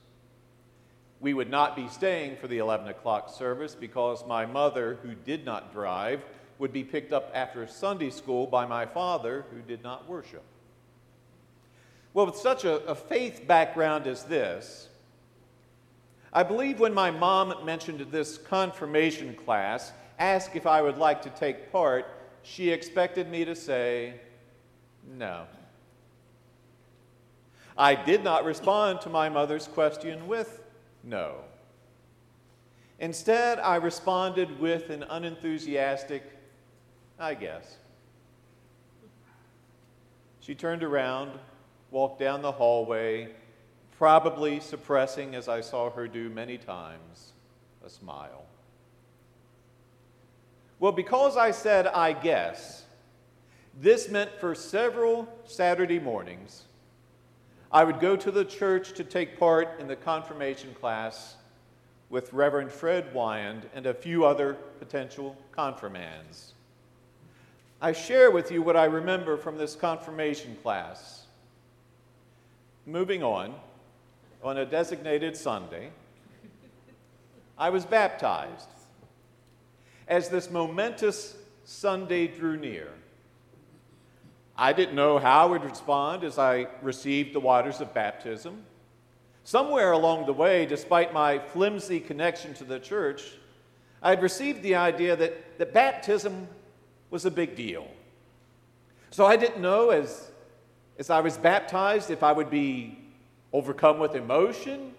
We 1.21 1.33
would 1.33 1.49
not 1.49 1.77
be 1.77 1.87
staying 1.87 2.35
for 2.35 2.49
the 2.49 2.57
11 2.57 2.89
o'clock 2.89 3.29
service 3.29 3.73
because 3.73 4.27
my 4.27 4.45
mother, 4.45 4.99
who 5.01 5.15
did 5.15 5.45
not 5.45 5.71
drive, 5.71 6.25
would 6.59 6.73
be 6.73 6.83
picked 6.83 7.13
up 7.13 7.31
after 7.33 7.65
Sunday 7.67 8.09
school 8.09 8.45
by 8.47 8.65
my 8.65 8.85
father, 8.85 9.45
who 9.53 9.61
did 9.61 9.81
not 9.81 10.09
worship. 10.09 10.43
Well, 12.13 12.25
with 12.25 12.35
such 12.35 12.65
a, 12.65 12.85
a 12.85 12.95
faith 12.95 13.47
background 13.47 14.07
as 14.07 14.25
this, 14.25 14.89
I 16.33 16.43
believe 16.43 16.81
when 16.81 16.93
my 16.93 17.11
mom 17.11 17.63
mentioned 17.63 18.05
this 18.11 18.37
confirmation 18.37 19.35
class, 19.35 19.93
asked 20.19 20.57
if 20.57 20.67
I 20.67 20.81
would 20.81 20.97
like 20.97 21.21
to 21.21 21.29
take 21.29 21.71
part, 21.71 22.16
she 22.49 22.69
expected 22.69 23.29
me 23.29 23.43
to 23.43 23.55
say, 23.55 24.13
no. 25.05 25.45
I 27.77 27.93
did 27.93 28.23
not 28.23 28.45
respond 28.45 29.01
to 29.01 29.09
my 29.09 29.29
mother's 29.29 29.67
question 29.67 30.27
with 30.27 30.63
no. 31.03 31.35
Instead, 32.99 33.59
I 33.59 33.75
responded 33.75 34.59
with 34.59 34.89
an 34.89 35.03
unenthusiastic, 35.03 36.23
I 37.19 37.35
guess. 37.35 37.77
She 40.39 40.55
turned 40.55 40.83
around, 40.83 41.37
walked 41.91 42.19
down 42.19 42.41
the 42.41 42.53
hallway, 42.53 43.29
probably 43.97 44.61
suppressing, 44.61 45.35
as 45.35 45.47
I 45.47 45.61
saw 45.61 45.91
her 45.91 46.07
do 46.07 46.29
many 46.29 46.57
times, 46.57 47.33
a 47.85 47.89
smile. 47.89 48.46
Well, 50.79 50.91
because 50.91 51.37
I 51.37 51.51
said, 51.51 51.87
I 51.87 52.13
guess, 52.13 52.85
this 53.79 54.09
meant 54.09 54.31
for 54.39 54.53
several 54.53 55.27
Saturday 55.45 55.99
mornings, 55.99 56.63
I 57.71 57.83
would 57.83 57.99
go 57.99 58.15
to 58.15 58.31
the 58.31 58.45
church 58.45 58.93
to 58.93 59.03
take 59.03 59.39
part 59.39 59.79
in 59.79 59.87
the 59.87 59.95
confirmation 59.95 60.73
class 60.75 61.35
with 62.09 62.31
Reverend 62.31 62.71
Fred 62.71 63.13
Wyand 63.13 63.63
and 63.73 63.85
a 63.85 63.93
few 63.93 64.25
other 64.25 64.53
potential 64.79 65.35
confirmands. 65.51 66.53
I 67.81 67.91
share 67.91 68.31
with 68.31 68.51
you 68.51 68.61
what 68.61 68.77
I 68.77 68.85
remember 68.85 69.35
from 69.35 69.57
this 69.57 69.75
confirmation 69.75 70.55
class. 70.63 71.25
Moving 72.85 73.23
on, 73.23 73.53
on 74.43 74.57
a 74.57 74.65
designated 74.65 75.35
Sunday, 75.35 75.89
I 77.57 77.69
was 77.69 77.85
baptized 77.85 78.69
as 80.07 80.29
this 80.29 80.49
momentous 80.49 81.35
Sunday 81.63 82.27
drew 82.27 82.57
near. 82.57 82.89
I 84.57 84.73
didn't 84.73 84.95
know 84.95 85.19
how 85.19 85.43
I 85.43 85.45
would 85.51 85.63
respond 85.63 86.23
as 86.23 86.39
I 86.39 86.67
received 86.81 87.33
the 87.33 87.39
waters 87.39 87.79
of 87.79 87.93
baptism. 87.93 88.63
Somewhere 89.43 89.91
along 89.91 90.25
the 90.25 90.33
way, 90.33 90.65
despite 90.65 91.13
my 91.13 91.39
flimsy 91.39 91.99
connection 91.99 92.53
to 92.55 92.63
the 92.63 92.79
church, 92.79 93.23
I 94.01 94.09
had 94.09 94.21
received 94.21 94.63
the 94.63 94.75
idea 94.75 95.15
that, 95.15 95.57
that 95.59 95.73
baptism 95.73 96.47
was 97.09 97.25
a 97.25 97.31
big 97.31 97.55
deal. 97.55 97.87
So 99.11 99.25
I 99.25 99.35
didn't 99.35 99.61
know 99.61 99.91
as, 99.91 100.31
as 100.97 101.09
I 101.09 101.21
was 101.21 101.37
baptized 101.37 102.11
if 102.11 102.23
I 102.23 102.31
would 102.31 102.49
be 102.49 102.97
overcome 103.53 103.99
with 103.99 104.15
emotion, 104.15 104.93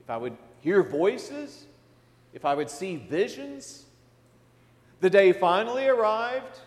if 0.00 0.08
I 0.08 0.16
would 0.16 0.36
hear 0.60 0.82
voices, 0.82 1.66
if 2.32 2.44
I 2.44 2.54
would 2.54 2.70
see 2.70 2.96
visions. 2.96 3.86
The 5.02 5.10
day 5.10 5.32
finally 5.32 5.88
arrived. 5.88 6.60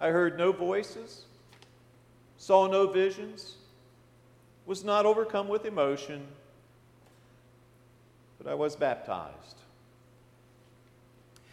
I 0.00 0.08
heard 0.08 0.36
no 0.36 0.50
voices, 0.50 1.26
saw 2.38 2.66
no 2.66 2.88
visions, 2.88 3.54
was 4.66 4.82
not 4.82 5.06
overcome 5.06 5.46
with 5.46 5.64
emotion, 5.64 6.26
but 8.36 8.50
I 8.50 8.54
was 8.54 8.74
baptized. 8.74 9.58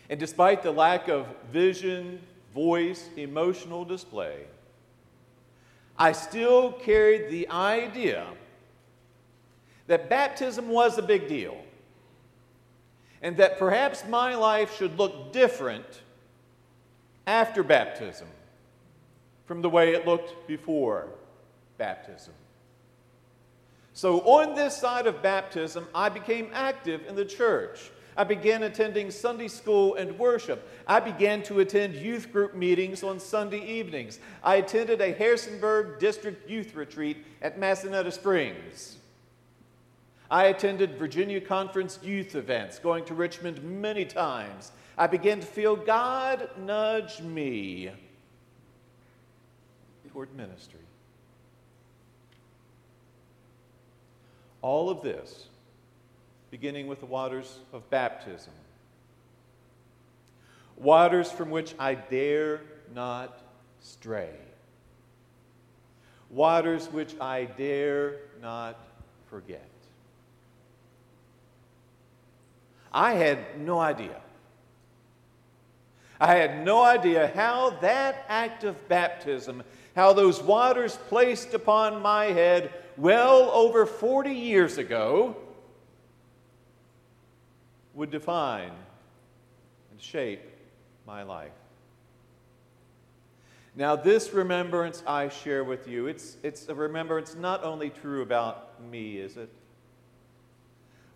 And 0.09 0.19
despite 0.19 0.63
the 0.63 0.71
lack 0.71 1.09
of 1.09 1.27
vision, 1.51 2.19
voice, 2.51 3.07
emotional 3.15 3.85
display, 3.85 4.45
I 5.95 6.11
still 6.11 6.71
carried 6.71 7.29
the 7.29 7.47
idea 7.51 8.25
that 9.85 10.09
baptism 10.09 10.69
was 10.69 10.97
a 10.97 11.03
big 11.03 11.27
deal 11.27 11.55
and 13.21 13.37
that 13.37 13.59
perhaps 13.59 14.03
my 14.07 14.35
life 14.35 14.77
should 14.77 14.97
look 14.97 15.31
different 15.31 15.85
after 17.27 17.63
baptism 17.63 18.27
from 19.45 19.61
the 19.61 19.69
way 19.69 19.93
it 19.93 20.07
looked 20.07 20.47
before 20.47 21.07
baptism. 21.77 22.33
So, 23.93 24.21
on 24.21 24.55
this 24.55 24.75
side 24.77 25.07
of 25.07 25.21
baptism, 25.21 25.85
I 25.93 26.09
became 26.09 26.49
active 26.53 27.05
in 27.07 27.15
the 27.15 27.25
church. 27.25 27.91
I 28.15 28.23
began 28.23 28.63
attending 28.63 29.11
Sunday 29.11 29.47
school 29.47 29.95
and 29.95 30.17
worship. 30.17 30.67
I 30.87 30.99
began 30.99 31.43
to 31.43 31.59
attend 31.59 31.95
youth 31.95 32.31
group 32.31 32.55
meetings 32.55 33.03
on 33.03 33.19
Sunday 33.19 33.65
evenings. 33.65 34.19
I 34.43 34.55
attended 34.55 35.01
a 35.01 35.13
Harrisonburg 35.13 35.99
District 35.99 36.49
youth 36.49 36.75
retreat 36.75 37.25
at 37.41 37.59
Massanetta 37.59 38.11
Springs. 38.11 38.97
I 40.31 40.45
attended 40.45 40.95
Virginia 40.95 41.41
Conference 41.41 41.99
youth 42.01 42.35
events, 42.35 42.79
going 42.79 43.03
to 43.05 43.13
Richmond 43.13 43.61
many 43.61 44.05
times. 44.05 44.71
I 44.97 45.07
began 45.07 45.41
to 45.41 45.45
feel 45.45 45.75
God 45.75 46.49
nudge 46.57 47.19
me 47.19 47.91
toward 50.09 50.33
ministry. 50.33 50.79
All 54.61 54.89
of 54.89 55.01
this 55.01 55.47
beginning 56.49 56.87
with 56.87 57.01
the 57.01 57.05
waters 57.07 57.59
of 57.73 57.89
baptism. 57.89 58.53
Waters 60.77 61.29
from 61.29 61.49
which 61.49 61.75
I 61.77 61.95
dare 61.95 62.61
not 62.95 63.37
stray. 63.81 64.29
Waters 66.29 66.87
which 66.87 67.19
I 67.19 67.43
dare 67.43 68.15
not 68.41 68.79
forget. 69.29 69.70
I 72.91 73.13
had 73.13 73.59
no 73.59 73.79
idea. 73.79 74.19
I 76.19 76.35
had 76.35 76.63
no 76.63 76.83
idea 76.83 77.31
how 77.33 77.71
that 77.81 78.25
act 78.29 78.63
of 78.63 78.87
baptism, 78.87 79.63
how 79.95 80.13
those 80.13 80.41
waters 80.41 80.97
placed 81.09 81.53
upon 81.53 82.01
my 82.01 82.25
head 82.25 82.71
well 82.97 83.49
over 83.51 83.85
40 83.85 84.31
years 84.31 84.77
ago, 84.77 85.35
would 87.93 88.11
define 88.11 88.71
and 89.91 90.01
shape 90.01 90.41
my 91.07 91.23
life. 91.23 91.51
Now, 93.75 93.95
this 93.95 94.33
remembrance 94.33 95.01
I 95.07 95.29
share 95.29 95.63
with 95.63 95.87
you, 95.87 96.07
it's, 96.07 96.37
it's 96.43 96.67
a 96.67 96.75
remembrance 96.75 97.35
not 97.35 97.63
only 97.63 97.89
true 97.89 98.21
about 98.21 98.81
me, 98.81 99.17
is 99.17 99.37
it? 99.37 99.49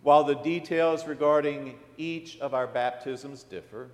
While 0.06 0.22
the 0.22 0.36
details 0.36 1.04
regarding 1.04 1.74
each 1.96 2.38
of 2.38 2.54
our 2.54 2.68
baptisms 2.68 3.42
differ, 3.42 3.88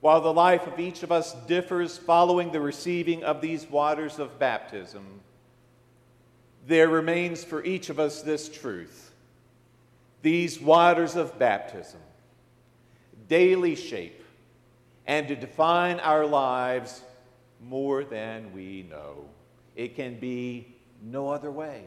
while 0.00 0.22
the 0.22 0.32
life 0.32 0.66
of 0.66 0.80
each 0.80 1.02
of 1.02 1.12
us 1.12 1.34
differs 1.46 1.98
following 1.98 2.52
the 2.52 2.60
receiving 2.62 3.22
of 3.22 3.42
these 3.42 3.68
waters 3.68 4.18
of 4.18 4.38
baptism, 4.38 5.04
there 6.66 6.88
remains 6.88 7.44
for 7.44 7.62
each 7.66 7.90
of 7.90 8.00
us 8.00 8.22
this 8.22 8.48
truth. 8.48 9.12
These 10.22 10.58
waters 10.58 11.16
of 11.16 11.38
baptism 11.38 12.00
daily 13.28 13.74
shape 13.74 14.24
and 15.06 15.28
to 15.28 15.36
define 15.36 16.00
our 16.00 16.24
lives 16.24 17.02
more 17.62 18.04
than 18.04 18.54
we 18.54 18.86
know. 18.88 19.26
It 19.74 19.96
can 19.96 20.18
be 20.18 20.76
no 21.02 21.28
other 21.28 21.50
way. 21.50 21.82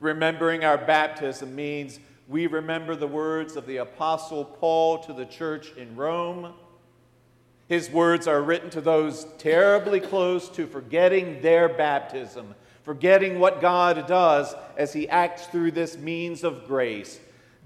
Remembering 0.00 0.64
our 0.64 0.78
baptism 0.78 1.54
means 1.54 1.98
we 2.28 2.46
remember 2.46 2.94
the 2.94 3.06
words 3.06 3.56
of 3.56 3.66
the 3.66 3.78
Apostle 3.78 4.44
Paul 4.44 4.98
to 5.04 5.12
the 5.12 5.24
church 5.24 5.72
in 5.76 5.96
Rome. 5.96 6.52
His 7.68 7.90
words 7.90 8.26
are 8.28 8.42
written 8.42 8.70
to 8.70 8.80
those 8.80 9.26
terribly 9.38 10.00
close 10.00 10.48
to 10.50 10.66
forgetting 10.66 11.42
their 11.42 11.68
baptism, 11.68 12.54
forgetting 12.82 13.38
what 13.38 13.60
God 13.60 14.06
does 14.06 14.54
as 14.76 14.92
He 14.92 15.08
acts 15.08 15.46
through 15.46 15.72
this 15.72 15.98
means 15.98 16.44
of 16.44 16.66
grace. 16.66 17.18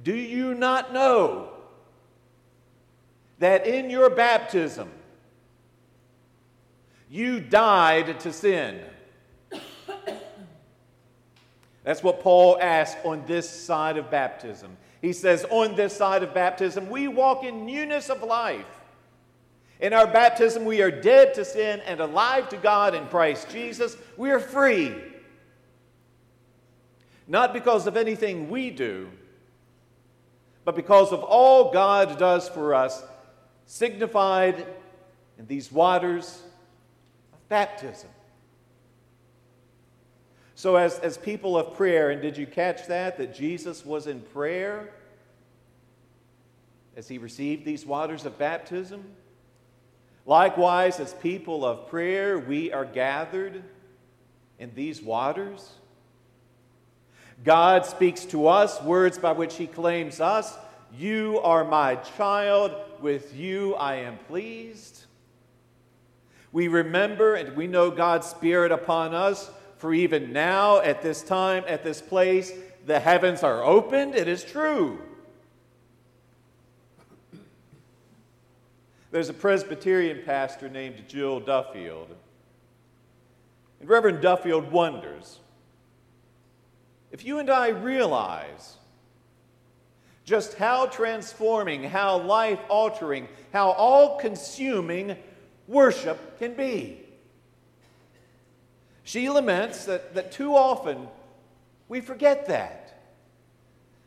Do 0.02 0.14
you 0.14 0.54
not 0.54 0.92
know 0.92 1.50
that 3.38 3.66
in 3.66 3.90
your 3.90 4.10
baptism 4.10 4.90
you 7.10 7.40
died 7.40 8.20
to 8.20 8.32
sin? 8.32 8.80
That's 11.84 12.02
what 12.02 12.20
Paul 12.20 12.58
asks 12.60 13.00
on 13.04 13.24
this 13.26 13.48
side 13.48 13.96
of 13.96 14.10
baptism. 14.10 14.76
He 15.00 15.12
says, 15.12 15.44
On 15.50 15.74
this 15.74 15.96
side 15.96 16.22
of 16.22 16.32
baptism, 16.32 16.88
we 16.88 17.08
walk 17.08 17.44
in 17.44 17.66
newness 17.66 18.08
of 18.08 18.22
life. 18.22 18.66
In 19.80 19.92
our 19.92 20.06
baptism, 20.06 20.64
we 20.64 20.80
are 20.80 20.92
dead 20.92 21.34
to 21.34 21.44
sin 21.44 21.80
and 21.80 21.98
alive 21.98 22.48
to 22.50 22.56
God 22.56 22.94
in 22.94 23.06
Christ 23.08 23.50
Jesus. 23.50 23.96
We 24.16 24.30
are 24.30 24.38
free. 24.38 24.94
Not 27.26 27.52
because 27.52 27.88
of 27.88 27.96
anything 27.96 28.48
we 28.48 28.70
do, 28.70 29.08
but 30.64 30.76
because 30.76 31.12
of 31.12 31.24
all 31.24 31.72
God 31.72 32.16
does 32.16 32.48
for 32.48 32.74
us, 32.74 33.02
signified 33.66 34.66
in 35.36 35.46
these 35.48 35.72
waters 35.72 36.42
of 37.32 37.48
baptism. 37.48 38.10
So, 40.62 40.77
as, 40.77 41.01
as 41.01 41.18
people 41.18 41.59
of 41.59 41.75
prayer, 41.75 42.11
and 42.11 42.22
did 42.22 42.37
you 42.37 42.46
catch 42.46 42.87
that? 42.87 43.18
That 43.18 43.35
Jesus 43.35 43.85
was 43.85 44.07
in 44.07 44.20
prayer 44.20 44.90
as 46.96 47.09
he 47.09 47.18
received 47.18 47.64
these 47.64 47.85
waters 47.85 48.27
of 48.27 48.38
baptism? 48.38 49.03
Likewise, 50.25 51.01
as 51.01 51.14
people 51.14 51.64
of 51.64 51.88
prayer, 51.88 52.38
we 52.38 52.72
are 52.72 52.85
gathered 52.85 53.64
in 54.61 54.72
these 54.77 55.03
waters. 55.03 55.68
God 57.42 57.85
speaks 57.85 58.25
to 58.27 58.46
us 58.46 58.81
words 58.83 59.18
by 59.18 59.33
which 59.33 59.57
he 59.57 59.66
claims 59.66 60.20
us 60.20 60.57
You 60.96 61.40
are 61.42 61.64
my 61.64 61.96
child, 61.96 62.72
with 63.01 63.35
you 63.35 63.75
I 63.75 63.96
am 63.96 64.16
pleased. 64.29 65.07
We 66.53 66.68
remember 66.68 67.35
and 67.35 67.57
we 67.57 67.66
know 67.66 67.90
God's 67.90 68.29
Spirit 68.29 68.70
upon 68.70 69.12
us 69.12 69.51
for 69.82 69.92
even 69.92 70.32
now, 70.32 70.78
at 70.78 71.02
this 71.02 71.22
time, 71.22 71.64
at 71.66 71.82
this 71.82 72.00
place, 72.00 72.52
the 72.86 73.00
heavens 73.00 73.42
are 73.42 73.64
opened. 73.64 74.14
It 74.14 74.28
is 74.28 74.44
true. 74.44 74.96
There's 79.10 79.28
a 79.28 79.34
Presbyterian 79.34 80.22
pastor 80.24 80.68
named 80.68 81.02
Jill 81.08 81.40
Duffield. 81.40 82.14
And 83.80 83.88
Reverend 83.88 84.22
Duffield 84.22 84.70
wonders 84.70 85.40
if 87.10 87.24
you 87.24 87.40
and 87.40 87.50
I 87.50 87.70
realize 87.70 88.76
just 90.24 90.54
how 90.54 90.86
transforming, 90.86 91.82
how 91.82 92.18
life 92.18 92.60
altering, 92.68 93.26
how 93.52 93.72
all 93.72 94.16
consuming 94.20 95.16
worship 95.66 96.38
can 96.38 96.54
be. 96.54 97.01
She 99.04 99.28
laments 99.28 99.84
that, 99.86 100.14
that 100.14 100.32
too 100.32 100.54
often 100.54 101.08
we 101.88 102.00
forget 102.00 102.46
that. 102.46 103.00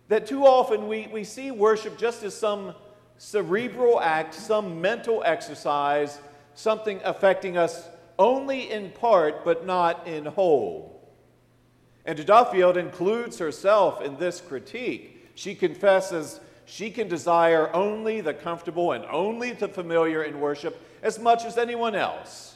That 0.08 0.28
too 0.28 0.46
often 0.46 0.88
we, 0.88 1.08
we 1.08 1.24
see 1.24 1.52
worship 1.52 1.98
just 1.98 2.24
as 2.24 2.36
some 2.36 2.76
cerebral 3.18 4.00
act, 4.00 4.34
some 4.34 4.82
mental 4.82 5.24
exercise, 5.26 6.20
something 6.54 7.00
affecting 7.04 7.58
us 7.58 7.88
only 8.18 8.72
in 8.72 8.92
part 8.92 9.44
but 9.44 9.66
not 9.66 10.08
in 10.08 10.26
whole. 10.26 10.92
And 12.06 12.24
Duffield 12.24 12.78
includes 12.78 13.40
herself 13.40 14.02
in 14.02 14.18
this 14.18 14.40
critique. 14.40 15.32
She 15.36 15.56
confesses 15.56 16.40
she 16.66 16.90
can 16.90 17.08
desire 17.08 17.74
only 17.76 18.22
the 18.22 18.34
comfortable 18.34 18.92
and 18.92 19.06
only 19.06 19.52
the 19.52 19.68
familiar 19.68 20.24
in 20.24 20.40
worship 20.40 20.82
as 21.04 21.20
much 21.20 21.46
as 21.46 21.58
anyone 21.58 21.96
else. 21.96 22.55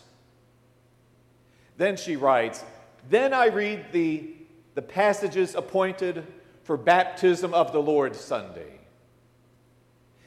Then 1.79 1.95
she 1.95 2.17
writes, 2.17 2.63
Then 3.09 3.33
I 3.33 3.47
read 3.47 3.93
the, 3.93 4.35
the 4.75 4.81
passages 4.81 5.55
appointed 5.55 6.27
for 6.63 6.75
baptism 6.75 7.53
of 7.53 7.71
the 7.71 7.81
Lord 7.81 8.17
Sunday. 8.17 8.79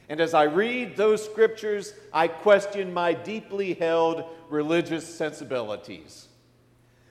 And 0.09 0.19
as 0.19 0.33
I 0.33 0.43
read 0.43 0.97
those 0.97 1.23
scriptures, 1.23 1.93
I 2.11 2.27
question 2.27 2.91
my 2.91 3.13
deeply 3.13 3.75
held 3.75 4.25
religious 4.49 5.07
sensibilities. 5.07 6.27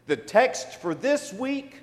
The 0.08 0.16
text 0.16 0.80
for 0.80 0.92
this 0.92 1.32
week 1.32 1.78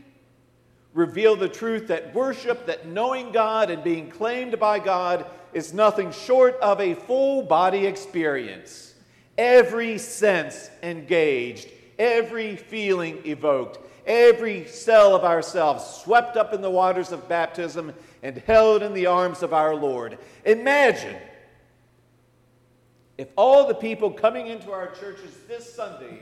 reveal 0.93 1.37
the 1.37 1.47
truth 1.47 1.87
that 1.87 2.13
worship, 2.13 2.65
that 2.65 2.85
knowing 2.85 3.31
God 3.31 3.71
and 3.71 3.85
being 3.85 4.09
claimed 4.09 4.59
by 4.59 4.79
God 4.79 5.25
is 5.53 5.73
nothing 5.73 6.11
short 6.11 6.55
of 6.55 6.81
a 6.81 6.93
full 6.93 7.41
body 7.41 7.87
experience. 7.87 8.93
Every 9.37 9.97
sense 9.97 10.69
engaged, 10.83 11.69
every 11.99 12.55
feeling 12.55 13.19
evoked, 13.25 13.77
every 14.07 14.65
cell 14.65 15.13
of 15.15 15.23
ourselves 15.23 15.83
swept 15.85 16.37
up 16.37 16.53
in 16.53 16.61
the 16.61 16.69
waters 16.71 17.11
of 17.11 17.29
baptism 17.29 17.93
and 18.23 18.37
held 18.47 18.81
in 18.81 18.93
the 18.93 19.05
arms 19.05 19.43
of 19.43 19.53
our 19.53 19.75
Lord. 19.75 20.17
Imagine 20.45 21.17
if 23.17 23.27
all 23.35 23.67
the 23.67 23.75
people 23.75 24.09
coming 24.09 24.47
into 24.47 24.71
our 24.71 24.87
churches 24.95 25.35
this 25.47 25.71
Sunday 25.71 26.21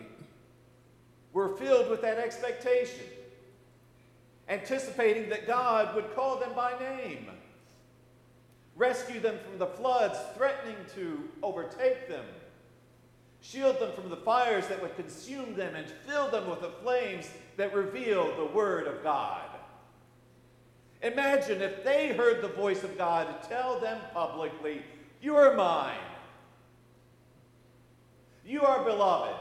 were 1.31 1.55
filled 1.55 1.89
with 1.89 2.01
that 2.01 2.17
expectation. 2.17 3.05
anticipating 4.49 5.29
that 5.29 5.47
God 5.47 5.93
would 5.95 6.15
call 6.15 6.39
them 6.39 6.51
by 6.55 6.73
name, 6.79 7.27
rescue 8.75 9.19
them 9.19 9.37
from 9.47 9.57
the 9.57 9.65
floods 9.65 10.17
threatening 10.35 10.77
to 10.95 11.23
overtake 11.43 12.07
them, 12.07 12.25
shield 13.41 13.79
them 13.79 13.91
from 13.93 14.09
the 14.09 14.17
fires 14.17 14.67
that 14.67 14.81
would 14.81 14.95
consume 14.95 15.55
them, 15.55 15.75
and 15.75 15.87
fill 16.05 16.29
them 16.29 16.49
with 16.49 16.61
the 16.61 16.71
flames 16.83 17.29
that 17.55 17.73
reveal 17.73 18.35
the 18.35 18.45
Word 18.45 18.87
of 18.87 19.03
God. 19.03 19.41
Imagine 21.03 21.61
if 21.61 21.83
they 21.83 22.13
heard 22.13 22.41
the 22.41 22.47
voice 22.47 22.83
of 22.83 22.97
God 22.97 23.27
tell 23.47 23.79
them 23.79 23.99
publicly, 24.13 24.81
You 25.21 25.35
are 25.35 25.53
mine. 25.55 25.95
You 28.45 28.61
are 28.63 28.83
beloved. 28.83 29.35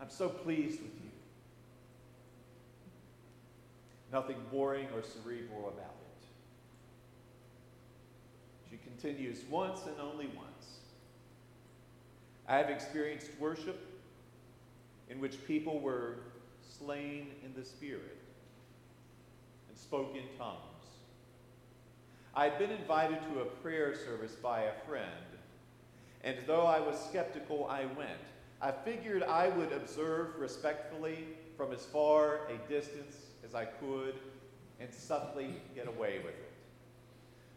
I'm 0.00 0.08
so 0.08 0.28
pleased 0.28 0.80
with 0.80 0.94
you. 1.02 1.10
Nothing 4.12 4.36
boring 4.50 4.86
or 4.94 5.02
cerebral 5.02 5.68
about 5.68 5.94
it. 6.00 6.26
She 8.70 8.76
continues, 9.00 9.44
Once 9.48 9.80
and 9.86 9.98
only 10.00 10.26
once. 10.26 10.78
I 12.46 12.56
have 12.56 12.68
experienced 12.68 13.30
worship 13.38 13.78
in 15.08 15.20
which 15.20 15.44
people 15.46 15.80
were 15.80 16.16
slain 16.78 17.28
in 17.44 17.54
the 17.54 17.64
Spirit 17.64 18.18
and 19.68 19.78
spoke 19.78 20.14
in 20.14 20.24
tongues. 20.38 20.58
I 22.34 22.44
had 22.44 22.58
been 22.58 22.70
invited 22.70 23.18
to 23.32 23.40
a 23.40 23.44
prayer 23.44 23.94
service 23.96 24.34
by 24.34 24.62
a 24.62 24.72
friend 24.86 25.08
and 26.22 26.36
though 26.46 26.66
I 26.66 26.80
was 26.80 27.02
skeptical, 27.02 27.66
I 27.66 27.86
went. 27.96 28.10
I 28.60 28.72
figured 28.72 29.22
I 29.22 29.48
would 29.48 29.72
observe 29.72 30.38
respectfully 30.38 31.28
from 31.56 31.72
as 31.72 31.86
far 31.86 32.40
a 32.48 32.68
distance 32.68 33.16
as 33.44 33.54
I 33.54 33.64
could 33.64 34.14
and 34.80 34.92
subtly 34.92 35.54
get 35.74 35.88
away 35.88 36.18
with 36.18 36.34
it. 36.34 36.52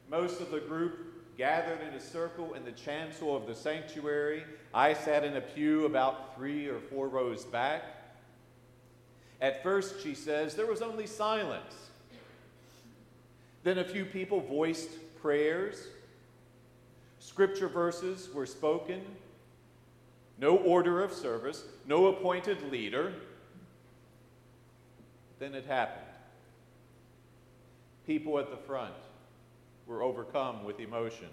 Most 0.09 0.39
of 0.39 0.49
the 0.49 0.61
group 0.61 1.22
gathered 1.37 1.81
in 1.81 1.93
a 1.93 1.99
circle 1.99 2.53
in 2.53 2.63
the 2.63 2.71
chancel 2.71 3.35
of 3.35 3.47
the 3.47 3.55
sanctuary. 3.55 4.43
I 4.73 4.93
sat 4.93 5.23
in 5.23 5.35
a 5.35 5.41
pew 5.41 5.85
about 5.85 6.35
three 6.35 6.67
or 6.67 6.79
four 6.79 7.07
rows 7.07 7.43
back. 7.45 7.83
At 9.41 9.63
first, 9.63 10.01
she 10.01 10.15
says, 10.15 10.55
there 10.55 10.67
was 10.67 10.81
only 10.81 11.07
silence. 11.07 11.73
Then 13.63 13.79
a 13.79 13.83
few 13.83 14.05
people 14.05 14.41
voiced 14.41 14.89
prayers. 15.21 15.87
Scripture 17.19 17.67
verses 17.67 18.29
were 18.33 18.45
spoken, 18.45 19.01
no 20.37 20.57
order 20.57 21.03
of 21.03 21.13
service, 21.13 21.63
no 21.87 22.07
appointed 22.07 22.71
leader. 22.71 23.13
Then 25.39 25.55
it 25.55 25.65
happened. 25.65 26.05
People 28.05 28.37
at 28.39 28.51
the 28.51 28.57
front 28.57 28.93
were 29.87 30.01
overcome 30.01 30.63
with 30.63 30.79
emotion. 30.79 31.29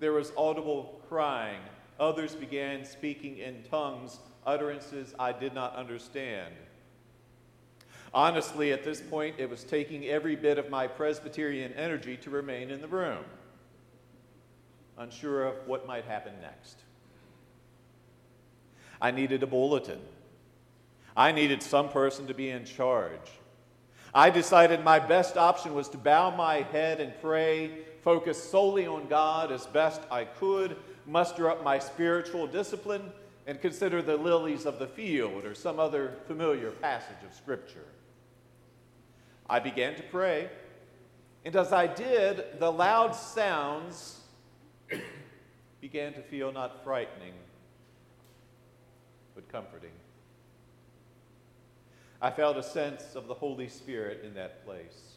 There 0.00 0.12
was 0.12 0.32
audible 0.36 1.00
crying. 1.08 1.60
Others 1.98 2.34
began 2.34 2.84
speaking 2.84 3.38
in 3.38 3.64
tongues, 3.64 4.18
utterances 4.46 5.14
I 5.18 5.32
did 5.32 5.54
not 5.54 5.74
understand. 5.74 6.54
Honestly, 8.14 8.72
at 8.72 8.84
this 8.84 9.00
point, 9.00 9.36
it 9.38 9.50
was 9.50 9.64
taking 9.64 10.06
every 10.06 10.36
bit 10.36 10.58
of 10.58 10.70
my 10.70 10.86
Presbyterian 10.86 11.72
energy 11.72 12.16
to 12.18 12.30
remain 12.30 12.70
in 12.70 12.80
the 12.80 12.88
room 12.88 13.24
unsure 14.98 15.44
of 15.44 15.54
what 15.66 15.86
might 15.86 16.04
happen 16.04 16.32
next. 16.42 16.76
I 19.00 19.12
needed 19.12 19.42
a 19.42 19.46
bulletin. 19.46 20.00
I 21.16 21.32
needed 21.32 21.62
some 21.62 21.88
person 21.88 22.26
to 22.26 22.34
be 22.34 22.50
in 22.50 22.64
charge. 22.64 23.30
I 24.18 24.30
decided 24.30 24.82
my 24.82 24.98
best 24.98 25.36
option 25.36 25.76
was 25.76 25.88
to 25.90 25.96
bow 25.96 26.34
my 26.34 26.62
head 26.62 27.00
and 27.00 27.12
pray, 27.20 27.70
focus 28.02 28.42
solely 28.42 28.84
on 28.84 29.06
God 29.06 29.52
as 29.52 29.64
best 29.66 30.00
I 30.10 30.24
could, 30.24 30.76
muster 31.06 31.48
up 31.48 31.62
my 31.62 31.78
spiritual 31.78 32.48
discipline, 32.48 33.12
and 33.46 33.60
consider 33.60 34.02
the 34.02 34.16
lilies 34.16 34.66
of 34.66 34.80
the 34.80 34.88
field 34.88 35.44
or 35.44 35.54
some 35.54 35.78
other 35.78 36.16
familiar 36.26 36.72
passage 36.72 37.22
of 37.24 37.32
Scripture. 37.32 37.86
I 39.48 39.60
began 39.60 39.94
to 39.94 40.02
pray, 40.02 40.50
and 41.44 41.54
as 41.54 41.72
I 41.72 41.86
did, 41.86 42.58
the 42.58 42.72
loud 42.72 43.14
sounds 43.14 44.18
began 45.80 46.12
to 46.14 46.22
feel 46.22 46.50
not 46.50 46.82
frightening, 46.82 47.34
but 49.36 49.48
comforting. 49.48 49.92
I 52.20 52.30
felt 52.30 52.56
a 52.56 52.62
sense 52.62 53.14
of 53.14 53.28
the 53.28 53.34
Holy 53.34 53.68
Spirit 53.68 54.22
in 54.24 54.34
that 54.34 54.64
place. 54.64 55.14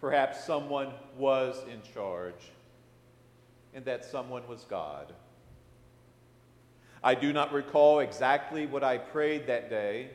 Perhaps 0.00 0.44
someone 0.44 0.92
was 1.16 1.56
in 1.72 1.80
charge, 1.94 2.52
and 3.74 3.84
that 3.84 4.04
someone 4.04 4.46
was 4.48 4.64
God. 4.68 5.12
I 7.02 7.14
do 7.14 7.32
not 7.32 7.52
recall 7.52 8.00
exactly 8.00 8.66
what 8.66 8.82
I 8.82 8.98
prayed 8.98 9.46
that 9.46 9.68
day, 9.68 10.10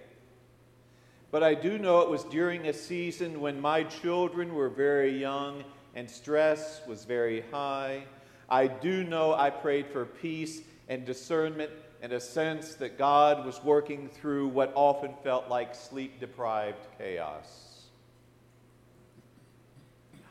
but 1.29 1.43
I 1.43 1.53
do 1.53 1.77
know 1.77 2.01
it 2.01 2.09
was 2.09 2.23
during 2.25 2.67
a 2.67 2.73
season 2.73 3.39
when 3.41 3.61
my 3.61 3.83
children 3.83 4.53
were 4.53 4.69
very 4.69 5.17
young 5.17 5.63
and 5.95 6.09
stress 6.09 6.81
was 6.87 7.05
very 7.05 7.41
high 7.51 8.03
I 8.51 8.67
do 8.67 9.05
know 9.05 9.33
I 9.33 9.49
prayed 9.49 9.87
for 9.87 10.05
peace 10.05 10.61
and 10.89 11.05
discernment 11.05 11.71
and 12.01 12.11
a 12.11 12.19
sense 12.19 12.73
that 12.75 12.97
God 12.97 13.45
was 13.45 13.63
working 13.63 14.09
through 14.09 14.47
what 14.47 14.71
often 14.75 15.13
felt 15.23 15.49
like 15.49 15.75
sleep 15.75 16.19
deprived 16.19 16.87
chaos. 16.97 17.85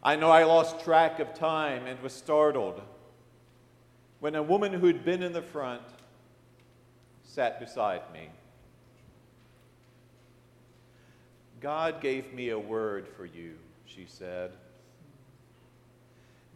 I 0.02 0.16
know 0.16 0.30
I 0.30 0.44
lost 0.44 0.80
track 0.80 1.20
of 1.20 1.34
time 1.34 1.86
and 1.86 2.00
was 2.02 2.12
startled 2.12 2.80
when 4.18 4.34
a 4.34 4.42
woman 4.42 4.72
who'd 4.72 5.04
been 5.04 5.22
in 5.22 5.32
the 5.32 5.42
front 5.42 5.82
sat 7.22 7.60
beside 7.60 8.02
me. 8.12 8.28
God 11.60 12.00
gave 12.00 12.32
me 12.32 12.48
a 12.48 12.58
word 12.58 13.06
for 13.06 13.26
you, 13.26 13.54
she 13.84 14.06
said. 14.08 14.52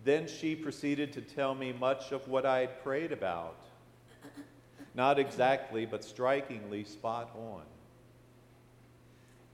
Then 0.03 0.27
she 0.27 0.57
proceeded 0.57 1.12
to 1.12 1.20
tell 1.20 1.55
me 1.55 1.72
much 1.72 2.11
of 2.11 2.27
what 2.27 2.44
I 2.44 2.61
had 2.61 2.83
prayed 2.83 3.12
about. 3.12 3.61
Not 4.95 5.19
exactly, 5.19 5.87
but 5.87 6.05
strikingly 6.05 6.85
spot 6.85 7.31
on. 7.37 7.63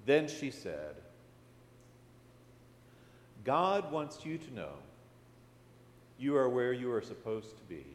Then 0.07 0.29
she 0.29 0.51
said, 0.51 0.95
God 3.45 3.91
wants 3.91 4.25
you 4.25 4.39
to 4.39 4.55
know 4.55 4.73
you 6.19 6.37
are 6.37 6.49
where 6.49 6.73
you 6.73 6.93
are 6.93 7.01
supposed 7.01 7.57
to 7.57 7.63
be. 7.65 7.87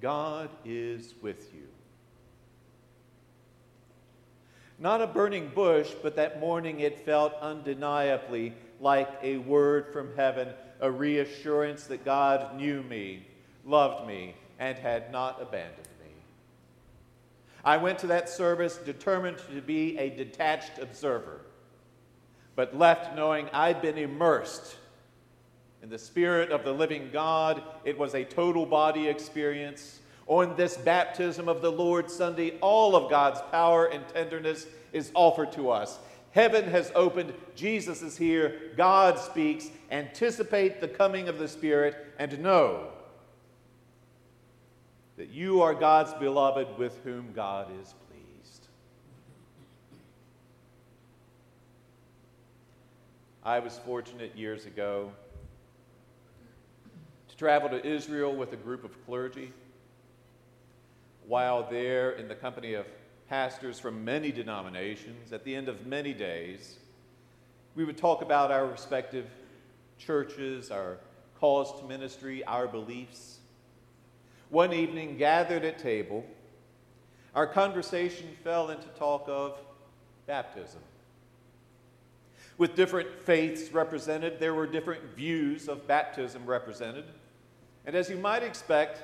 God 0.00 0.48
is 0.64 1.14
with 1.22 1.54
you. 1.54 1.68
Not 4.80 5.02
a 5.02 5.06
burning 5.06 5.50
bush, 5.54 5.90
but 6.02 6.16
that 6.16 6.40
morning 6.40 6.80
it 6.80 7.04
felt 7.04 7.34
undeniably 7.40 8.54
like 8.80 9.08
a 9.22 9.38
word 9.38 9.92
from 9.92 10.14
heaven 10.16 10.48
a 10.80 10.90
reassurance 10.90 11.84
that 11.84 12.04
God 12.04 12.56
knew 12.56 12.82
me, 12.84 13.26
loved 13.64 14.06
me, 14.06 14.34
and 14.58 14.78
had 14.78 15.10
not 15.10 15.40
abandoned 15.42 15.88
me. 15.97 15.97
I 17.64 17.76
went 17.76 17.98
to 18.00 18.06
that 18.08 18.28
service 18.28 18.76
determined 18.76 19.38
to 19.52 19.60
be 19.60 19.98
a 19.98 20.10
detached 20.10 20.78
observer, 20.78 21.40
but 22.56 22.76
left 22.76 23.14
knowing 23.16 23.48
I'd 23.52 23.82
been 23.82 23.98
immersed 23.98 24.76
in 25.82 25.90
the 25.90 25.98
Spirit 25.98 26.50
of 26.50 26.64
the 26.64 26.72
living 26.72 27.10
God. 27.12 27.62
It 27.84 27.98
was 27.98 28.14
a 28.14 28.24
total 28.24 28.66
body 28.66 29.08
experience. 29.08 30.00
On 30.26 30.54
this 30.56 30.76
baptism 30.76 31.48
of 31.48 31.62
the 31.62 31.72
Lord 31.72 32.10
Sunday, 32.10 32.58
all 32.60 32.94
of 32.94 33.10
God's 33.10 33.40
power 33.50 33.86
and 33.86 34.06
tenderness 34.08 34.66
is 34.92 35.10
offered 35.14 35.52
to 35.52 35.70
us. 35.70 35.98
Heaven 36.32 36.64
has 36.68 36.92
opened. 36.94 37.32
Jesus 37.54 38.02
is 38.02 38.16
here. 38.16 38.72
God 38.76 39.18
speaks. 39.18 39.70
Anticipate 39.90 40.80
the 40.80 40.88
coming 40.88 41.28
of 41.28 41.38
the 41.38 41.48
Spirit 41.48 41.96
and 42.18 42.38
know 42.40 42.88
that 45.18 45.30
you 45.30 45.62
are 45.62 45.74
God's 45.74 46.14
beloved 46.14 46.78
with 46.78 46.96
whom 47.02 47.32
God 47.34 47.66
is 47.82 47.92
pleased. 48.08 48.68
I 53.44 53.58
was 53.58 53.80
fortunate 53.84 54.36
years 54.36 54.64
ago 54.64 55.10
to 57.28 57.36
travel 57.36 57.68
to 57.70 57.84
Israel 57.84 58.32
with 58.32 58.52
a 58.52 58.56
group 58.56 58.84
of 58.84 58.92
clergy. 59.06 59.52
While 61.26 61.68
there, 61.68 62.12
in 62.12 62.28
the 62.28 62.36
company 62.36 62.74
of 62.74 62.86
pastors 63.28 63.80
from 63.80 64.04
many 64.04 64.30
denominations, 64.30 65.32
at 65.32 65.42
the 65.42 65.56
end 65.56 65.68
of 65.68 65.84
many 65.84 66.14
days, 66.14 66.76
we 67.74 67.84
would 67.84 67.98
talk 67.98 68.22
about 68.22 68.52
our 68.52 68.66
respective 68.66 69.26
churches, 69.98 70.70
our 70.70 70.98
calls 71.40 71.80
to 71.80 71.86
ministry, 71.88 72.44
our 72.44 72.68
beliefs. 72.68 73.37
One 74.50 74.72
evening, 74.72 75.18
gathered 75.18 75.64
at 75.64 75.78
table, 75.78 76.24
our 77.34 77.46
conversation 77.46 78.28
fell 78.42 78.70
into 78.70 78.88
talk 78.98 79.24
of 79.28 79.58
baptism. 80.26 80.80
With 82.56 82.74
different 82.74 83.08
faiths 83.24 83.72
represented, 83.72 84.40
there 84.40 84.54
were 84.54 84.66
different 84.66 85.02
views 85.14 85.68
of 85.68 85.86
baptism 85.86 86.46
represented. 86.46 87.04
And 87.86 87.94
as 87.94 88.08
you 88.10 88.16
might 88.16 88.42
expect, 88.42 89.02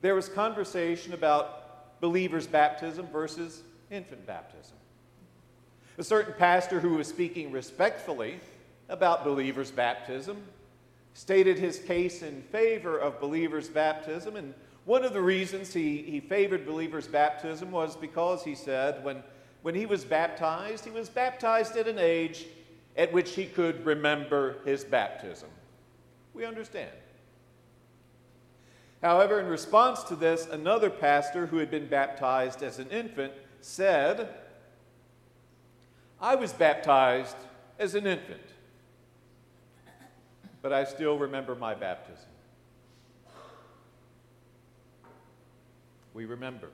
there 0.00 0.14
was 0.14 0.28
conversation 0.28 1.12
about 1.12 2.00
believers' 2.00 2.46
baptism 2.46 3.06
versus 3.12 3.62
infant 3.90 4.26
baptism. 4.26 4.76
A 5.98 6.04
certain 6.04 6.34
pastor 6.38 6.80
who 6.80 6.94
was 6.94 7.06
speaking 7.06 7.52
respectfully 7.52 8.40
about 8.88 9.24
believers' 9.24 9.70
baptism 9.70 10.42
stated 11.12 11.58
his 11.58 11.78
case 11.78 12.22
in 12.22 12.42
favor 12.50 12.98
of 12.98 13.20
believers' 13.20 13.68
baptism. 13.68 14.36
And 14.36 14.54
one 14.90 15.04
of 15.04 15.12
the 15.12 15.22
reasons 15.22 15.72
he, 15.72 15.98
he 15.98 16.18
favored 16.18 16.66
believers' 16.66 17.06
baptism 17.06 17.70
was 17.70 17.96
because 17.96 18.42
he 18.42 18.56
said 18.56 19.04
when, 19.04 19.22
when 19.62 19.72
he 19.72 19.86
was 19.86 20.04
baptized, 20.04 20.84
he 20.84 20.90
was 20.90 21.08
baptized 21.08 21.76
at 21.76 21.86
an 21.86 22.00
age 22.00 22.46
at 22.96 23.12
which 23.12 23.36
he 23.36 23.46
could 23.46 23.86
remember 23.86 24.56
his 24.64 24.82
baptism. 24.82 25.48
We 26.34 26.44
understand. 26.44 26.90
However, 29.00 29.38
in 29.38 29.46
response 29.46 30.02
to 30.02 30.16
this, 30.16 30.48
another 30.50 30.90
pastor 30.90 31.46
who 31.46 31.58
had 31.58 31.70
been 31.70 31.86
baptized 31.86 32.64
as 32.64 32.80
an 32.80 32.88
infant 32.88 33.32
said, 33.60 34.28
I 36.20 36.34
was 36.34 36.52
baptized 36.52 37.36
as 37.78 37.94
an 37.94 38.08
infant, 38.08 38.42
but 40.60 40.72
I 40.72 40.82
still 40.82 41.16
remember 41.16 41.54
my 41.54 41.74
baptism. 41.74 42.29
We 46.20 46.26
remember. 46.26 46.68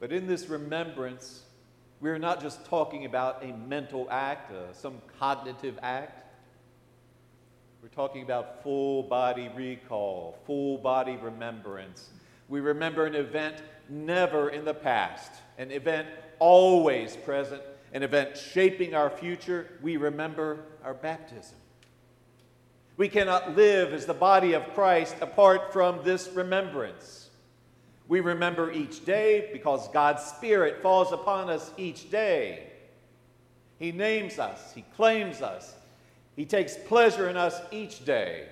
But 0.00 0.10
in 0.10 0.26
this 0.26 0.48
remembrance, 0.48 1.42
we're 2.00 2.18
not 2.18 2.42
just 2.42 2.66
talking 2.66 3.04
about 3.04 3.44
a 3.44 3.52
mental 3.52 4.08
act, 4.10 4.50
uh, 4.50 4.72
some 4.72 5.00
cognitive 5.20 5.78
act. 5.80 6.24
We're 7.80 7.90
talking 7.90 8.24
about 8.24 8.64
full 8.64 9.04
body 9.04 9.52
recall, 9.54 10.36
full 10.46 10.78
body 10.78 11.16
remembrance. 11.16 12.10
We 12.48 12.58
remember 12.58 13.06
an 13.06 13.14
event 13.14 13.62
never 13.88 14.48
in 14.48 14.64
the 14.64 14.74
past, 14.74 15.30
an 15.56 15.70
event 15.70 16.08
always 16.40 17.14
present, 17.18 17.62
an 17.92 18.02
event 18.02 18.36
shaping 18.36 18.96
our 18.96 19.10
future. 19.10 19.78
We 19.80 19.96
remember 19.96 20.64
our 20.82 20.94
baptism. 20.94 21.54
We 22.96 23.08
cannot 23.08 23.54
live 23.54 23.92
as 23.92 24.06
the 24.06 24.12
body 24.12 24.54
of 24.54 24.74
Christ 24.74 25.14
apart 25.20 25.72
from 25.72 26.00
this 26.02 26.28
remembrance. 26.34 27.29
We 28.10 28.18
remember 28.18 28.72
each 28.72 29.04
day 29.04 29.50
because 29.52 29.86
God's 29.90 30.24
Spirit 30.24 30.82
falls 30.82 31.12
upon 31.12 31.48
us 31.48 31.70
each 31.76 32.10
day. 32.10 32.64
He 33.78 33.92
names 33.92 34.40
us, 34.40 34.72
He 34.74 34.84
claims 34.96 35.40
us, 35.42 35.76
He 36.34 36.44
takes 36.44 36.76
pleasure 36.88 37.28
in 37.28 37.36
us 37.36 37.60
each 37.70 38.04
day. 38.04 38.48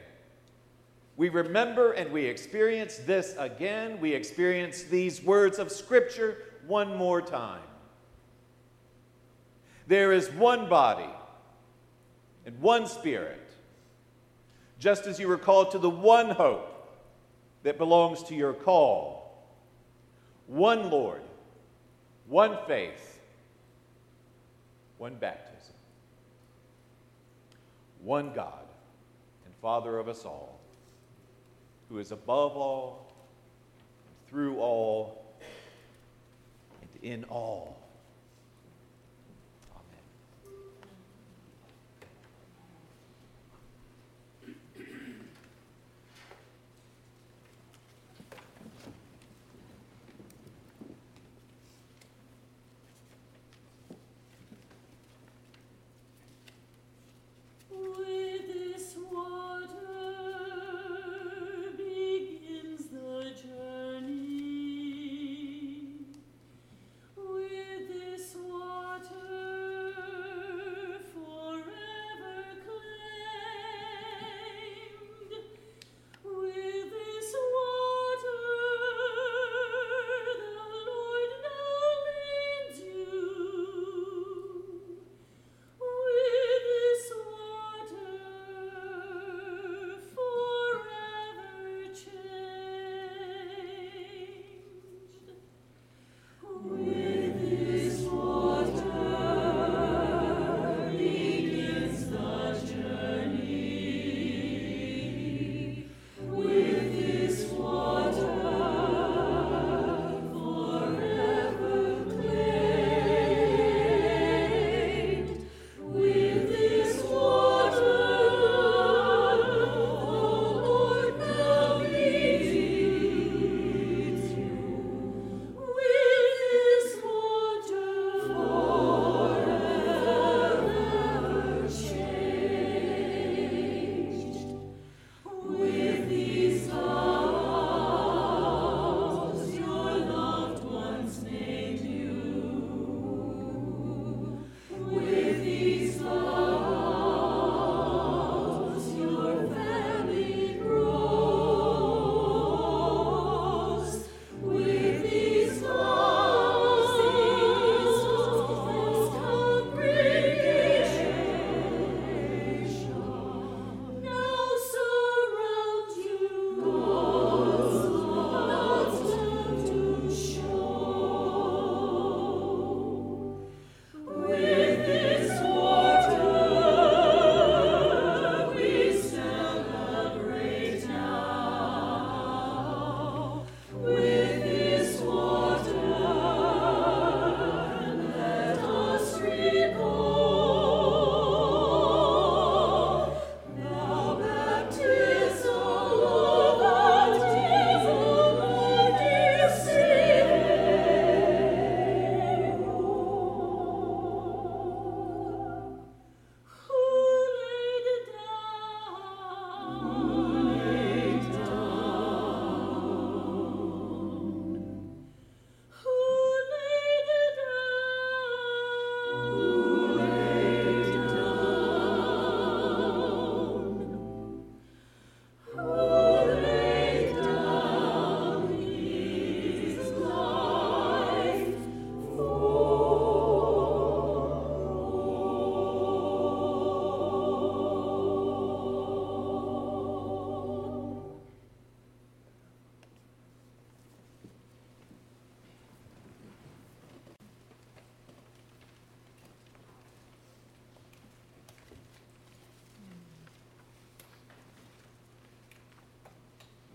We 1.16 1.28
remember 1.28 1.90
and 1.90 2.12
we 2.12 2.26
experience 2.26 2.98
this 2.98 3.34
again. 3.36 3.98
We 3.98 4.12
experience 4.12 4.84
these 4.84 5.24
words 5.24 5.58
of 5.58 5.72
Scripture 5.72 6.36
one 6.68 6.94
more 6.94 7.20
time. 7.20 7.62
There 9.88 10.12
is 10.12 10.30
one 10.30 10.68
body 10.68 11.10
and 12.46 12.60
one 12.60 12.86
Spirit, 12.86 13.50
just 14.78 15.08
as 15.08 15.18
you 15.18 15.26
were 15.26 15.36
called 15.36 15.72
to 15.72 15.80
the 15.80 15.90
one 15.90 16.30
hope 16.30 16.94
that 17.64 17.76
belongs 17.76 18.22
to 18.22 18.36
your 18.36 18.52
call 18.52 19.18
one 20.48 20.90
Lord, 20.90 21.20
one 22.26 22.58
faith, 22.66 23.20
one 24.96 25.14
baptism, 25.14 25.74
one 28.02 28.32
God 28.32 28.64
and 29.44 29.54
Father 29.62 29.98
of 29.98 30.08
us 30.08 30.24
all, 30.24 30.58
who 31.88 31.98
is 31.98 32.10
above 32.12 32.56
all, 32.56 33.12
through 34.28 34.58
all, 34.58 35.22
and 36.80 37.04
in 37.04 37.24
all. 37.24 37.77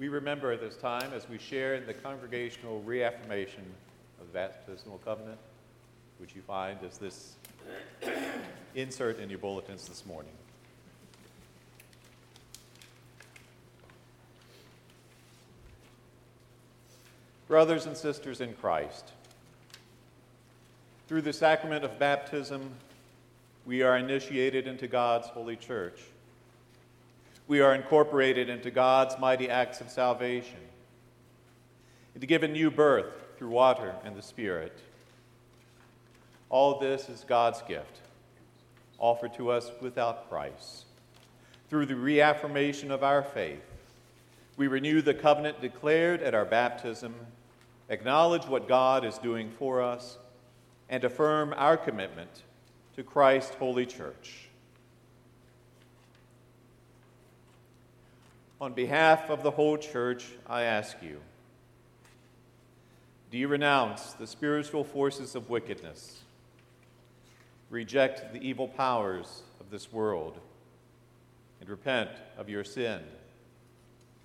We 0.03 0.09
remember 0.09 0.51
at 0.51 0.59
this 0.59 0.75
time 0.75 1.13
as 1.13 1.29
we 1.29 1.37
share 1.37 1.75
in 1.75 1.85
the 1.85 1.93
congregational 1.93 2.81
reaffirmation 2.81 3.63
of 4.19 4.27
the 4.27 4.33
baptismal 4.33 4.97
covenant, 4.97 5.37
which 6.17 6.35
you 6.35 6.41
find 6.41 6.77
as 6.83 6.97
this 6.97 7.35
insert 8.75 9.17
in 9.19 9.29
your 9.29 9.39
bulletins 9.39 9.87
this 9.87 10.05
morning. 10.05 10.33
Brothers 17.47 17.85
and 17.85 17.95
sisters 17.95 18.41
in 18.41 18.55
Christ, 18.55 19.09
through 21.07 21.21
the 21.21 21.31
sacrament 21.31 21.85
of 21.85 21.97
baptism, 21.97 22.71
we 23.65 23.83
are 23.83 23.95
initiated 23.95 24.67
into 24.67 24.85
God's 24.85 25.27
holy 25.29 25.55
church. 25.55 26.01
We 27.47 27.59
are 27.59 27.75
incorporated 27.75 28.49
into 28.49 28.71
God's 28.71 29.19
mighty 29.19 29.49
acts 29.49 29.81
of 29.81 29.89
salvation, 29.89 30.59
and 32.13 32.21
to 32.21 32.27
give 32.27 32.43
a 32.43 32.47
new 32.47 32.71
birth 32.71 33.13
through 33.37 33.49
water 33.49 33.95
and 34.05 34.15
the 34.15 34.21
Spirit. 34.21 34.79
All 36.49 36.79
this 36.79 37.09
is 37.09 37.25
God's 37.27 37.61
gift, 37.63 37.99
offered 38.97 39.33
to 39.33 39.51
us 39.51 39.71
without 39.81 40.29
price. 40.29 40.85
Through 41.69 41.87
the 41.87 41.95
reaffirmation 41.95 42.91
of 42.91 43.03
our 43.03 43.23
faith, 43.23 43.65
we 44.55 44.67
renew 44.67 45.01
the 45.01 45.13
covenant 45.13 45.59
declared 45.59 46.21
at 46.21 46.35
our 46.35 46.45
baptism, 46.45 47.13
acknowledge 47.89 48.45
what 48.45 48.67
God 48.67 49.03
is 49.03 49.17
doing 49.17 49.49
for 49.49 49.81
us, 49.81 50.17
and 50.89 51.03
affirm 51.03 51.53
our 51.57 51.75
commitment 51.75 52.43
to 52.95 53.03
Christ's 53.03 53.55
holy 53.55 53.85
church. 53.85 54.49
On 58.61 58.73
behalf 58.73 59.29
of 59.29 59.43
the 59.43 59.51
whole 59.51 59.77
church, 59.77 60.25
I 60.47 60.63
ask 60.63 60.97
you 61.01 61.19
do 63.33 63.39
you 63.39 63.47
renounce 63.47 64.13
the 64.13 64.27
spiritual 64.27 64.83
forces 64.83 65.33
of 65.33 65.49
wickedness? 65.49 66.21
Reject 67.71 68.31
the 68.31 68.39
evil 68.39 68.67
powers 68.67 69.41
of 69.59 69.71
this 69.71 69.91
world 69.91 70.37
and 71.59 71.67
repent 71.67 72.11
of 72.37 72.47
your 72.47 72.63
sin? 72.63 73.01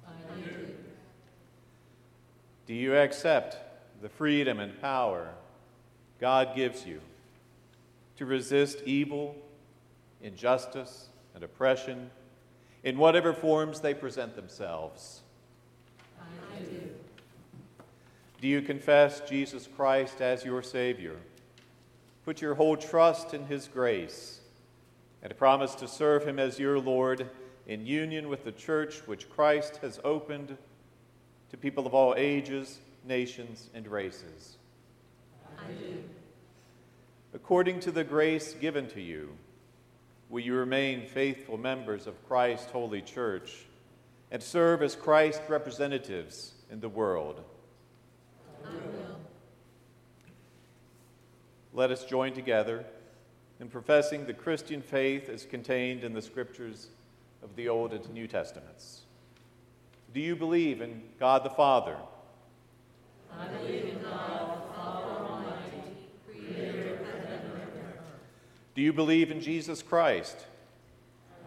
I 0.07 0.41
do. 0.41 0.75
Do 2.67 2.75
you 2.75 2.97
accept 2.97 3.57
the 4.03 4.11
freedom 4.11 4.61
and 4.61 4.79
power 4.79 5.31
God 6.21 6.55
gives 6.55 6.85
you 6.85 7.01
to 8.17 8.27
resist 8.27 8.83
evil, 8.85 9.37
injustice, 10.23 11.09
and 11.35 11.43
oppression 11.43 12.11
in 12.85 12.99
whatever 12.99 13.33
forms 13.33 13.81
they 13.81 13.95
present 13.95 14.37
themselves? 14.37 15.23
I 16.21 16.61
do. 16.61 16.91
Do 18.41 18.49
you 18.49 18.63
confess 18.63 19.21
Jesus 19.29 19.69
Christ 19.77 20.21
as 20.21 20.45
your 20.45 20.63
Savior? 20.63 21.17
Put 22.25 22.41
your 22.41 22.55
whole 22.55 22.77
trust 22.77 23.35
in 23.35 23.47
His 23.47 23.69
grace 23.69 24.41
and 25.23 25.37
promise 25.37 25.75
to 25.77 25.89
serve 25.89 26.25
Him 26.27 26.39
as 26.39 26.59
your 26.59 26.79
Lord 26.79 27.29
in 27.67 27.87
union 27.87 28.29
with 28.29 28.45
the 28.45 28.53
church 28.53 29.03
which 29.07 29.29
Christ 29.29 29.79
has 29.79 30.01
opened 30.05 30.57
to 31.51 31.57
people 31.57 31.87
of 31.87 31.95
all 31.95 32.15
ages, 32.17 32.79
nations, 33.05 33.71
and 33.75 33.87
races. 33.89 34.57
I 35.59 35.73
do. 35.73 36.03
According 37.35 37.81
to 37.81 37.91
the 37.91 38.05
grace 38.05 38.55
given 38.55 38.87
to 38.89 39.01
you, 39.01 39.31
will 40.29 40.41
you 40.41 40.55
remain 40.55 41.07
faithful 41.07 41.57
members 41.57 42.07
of 42.07 42.27
Christ's 42.27 42.71
holy 42.71 43.03
church 43.03 43.67
and 44.31 44.43
serve 44.43 44.83
as 44.83 44.95
Christ's 44.95 45.49
representatives 45.49 46.53
in 46.71 46.81
the 46.81 46.89
world? 46.89 47.43
Let 51.73 51.91
us 51.91 52.05
join 52.05 52.33
together 52.33 52.85
in 53.61 53.69
professing 53.69 54.27
the 54.27 54.35
Christian 54.35 54.83
faith 54.83 55.29
as 55.29 55.45
contained 55.45 56.05
in 56.05 56.13
the 56.13 56.23
scriptures 56.23 56.89
of 57.43 57.55
the 57.57 57.69
Old 57.69 57.93
and 57.93 58.09
New 58.11 58.27
Testaments. 58.27 59.03
Do 60.13 60.21
you 60.21 60.35
believe 60.37 60.81
in 60.81 61.03
God 61.21 61.45
the 61.45 61.51
Father? 61.51 61.97
I 63.39 63.47
believe 63.47 63.85
in 63.85 64.03
God 64.03 64.57
the 64.57 64.75
Father 64.75 65.11
Almighty, 65.25 65.83
creator 66.27 66.95
of 66.95 67.07
heaven 67.07 67.51
and 67.53 67.73
earth. 67.85 68.01
Do 68.79 68.85
you 68.85 68.93
believe 68.93 69.33
in 69.33 69.41
Jesus 69.41 69.83
Christ? 69.83 70.37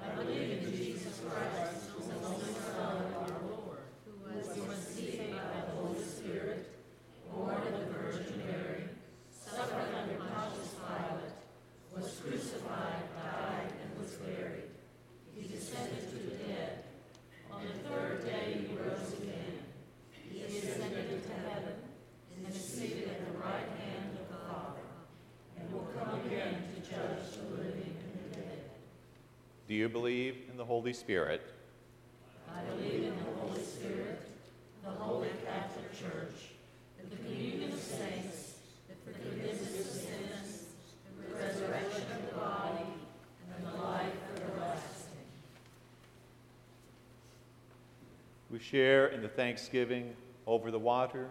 I 0.04 0.10
believe 0.22 0.52
in 0.52 0.70
Jesus 0.70 1.22
Christ, 1.26 1.88
the 1.96 2.28
only 2.28 2.44
Son 2.44 3.06
of 3.06 3.16
our 3.16 3.40
Lord, 3.48 3.80
who 4.04 4.36
was 4.36 4.48
conceived 4.52 5.32
by 5.32 5.38
the 5.38 5.72
Holy 5.78 6.04
Spirit, 6.04 6.70
born 7.34 7.56
of 7.56 7.72
the 7.72 7.86
Virgin 7.94 8.38
Mary, 8.38 8.84
suffered 9.32 9.96
under 9.96 10.16
Pontius 10.16 10.76
Pilate, 10.76 11.32
was 11.96 12.20
crucified, 12.20 13.00
died, 13.16 13.72
and 13.82 14.04
was 14.04 14.12
buried. 14.16 14.68
He 15.34 15.48
descended 15.48 16.10
to 16.10 16.16
the 16.16 16.36
dead. 16.36 16.84
On 17.50 17.62
the 17.64 17.90
third 17.90 18.26
day 18.26 18.68
he 18.68 18.76
rose 18.76 19.14
again. 19.14 19.64
He 20.30 20.42
ascended 20.44 21.14
into 21.14 21.30
heaven 21.50 21.76
and 22.36 22.54
is 22.54 22.62
seated 22.62 23.08
at 23.08 23.26
the 23.26 23.40
right 23.40 23.70
hand 23.80 24.18
of 24.20 24.28
the 24.28 24.36
Father, 24.36 24.84
and 25.58 25.72
will 25.72 25.88
come 25.98 26.20
again 26.26 26.56
to 26.76 26.82
judge 26.82 27.38
the 27.38 27.56
living 27.56 27.96
and 28.04 28.32
the 28.32 28.36
dead. 28.36 28.60
Do 29.68 29.76
you 29.76 29.88
believe 29.88 30.36
in 30.50 30.58
the 30.58 30.66
Holy 30.92 31.00
Spirit? 31.00 31.42
I 32.54 32.60
believe 32.64 33.04
in 33.04 33.16
the 33.16 33.40
Holy 33.40 33.64
Spirit, 33.64 34.24
the 34.84 34.90
Holy 34.90 35.30
Catholic 35.46 35.98
Church, 35.98 36.34
the 37.00 37.16
communion 37.16 37.72
of 37.72 37.80
saints, 37.80 38.56
the 38.90 38.96
forgiveness 39.10 39.62
of 39.62 39.86
sins, 39.86 40.64
the 41.18 41.34
resurrection 41.34 42.04
of 42.12 42.30
the 42.30 42.36
body, 42.38 42.84
and 43.56 43.66
the 43.66 43.82
life 43.82 44.12
everlasting. 44.36 45.24
We 48.52 48.60
share 48.60 49.08
in 49.08 49.22
the 49.22 49.30
thanksgiving 49.30 50.14
over 50.46 50.72
the 50.72 50.80
water 50.80 51.30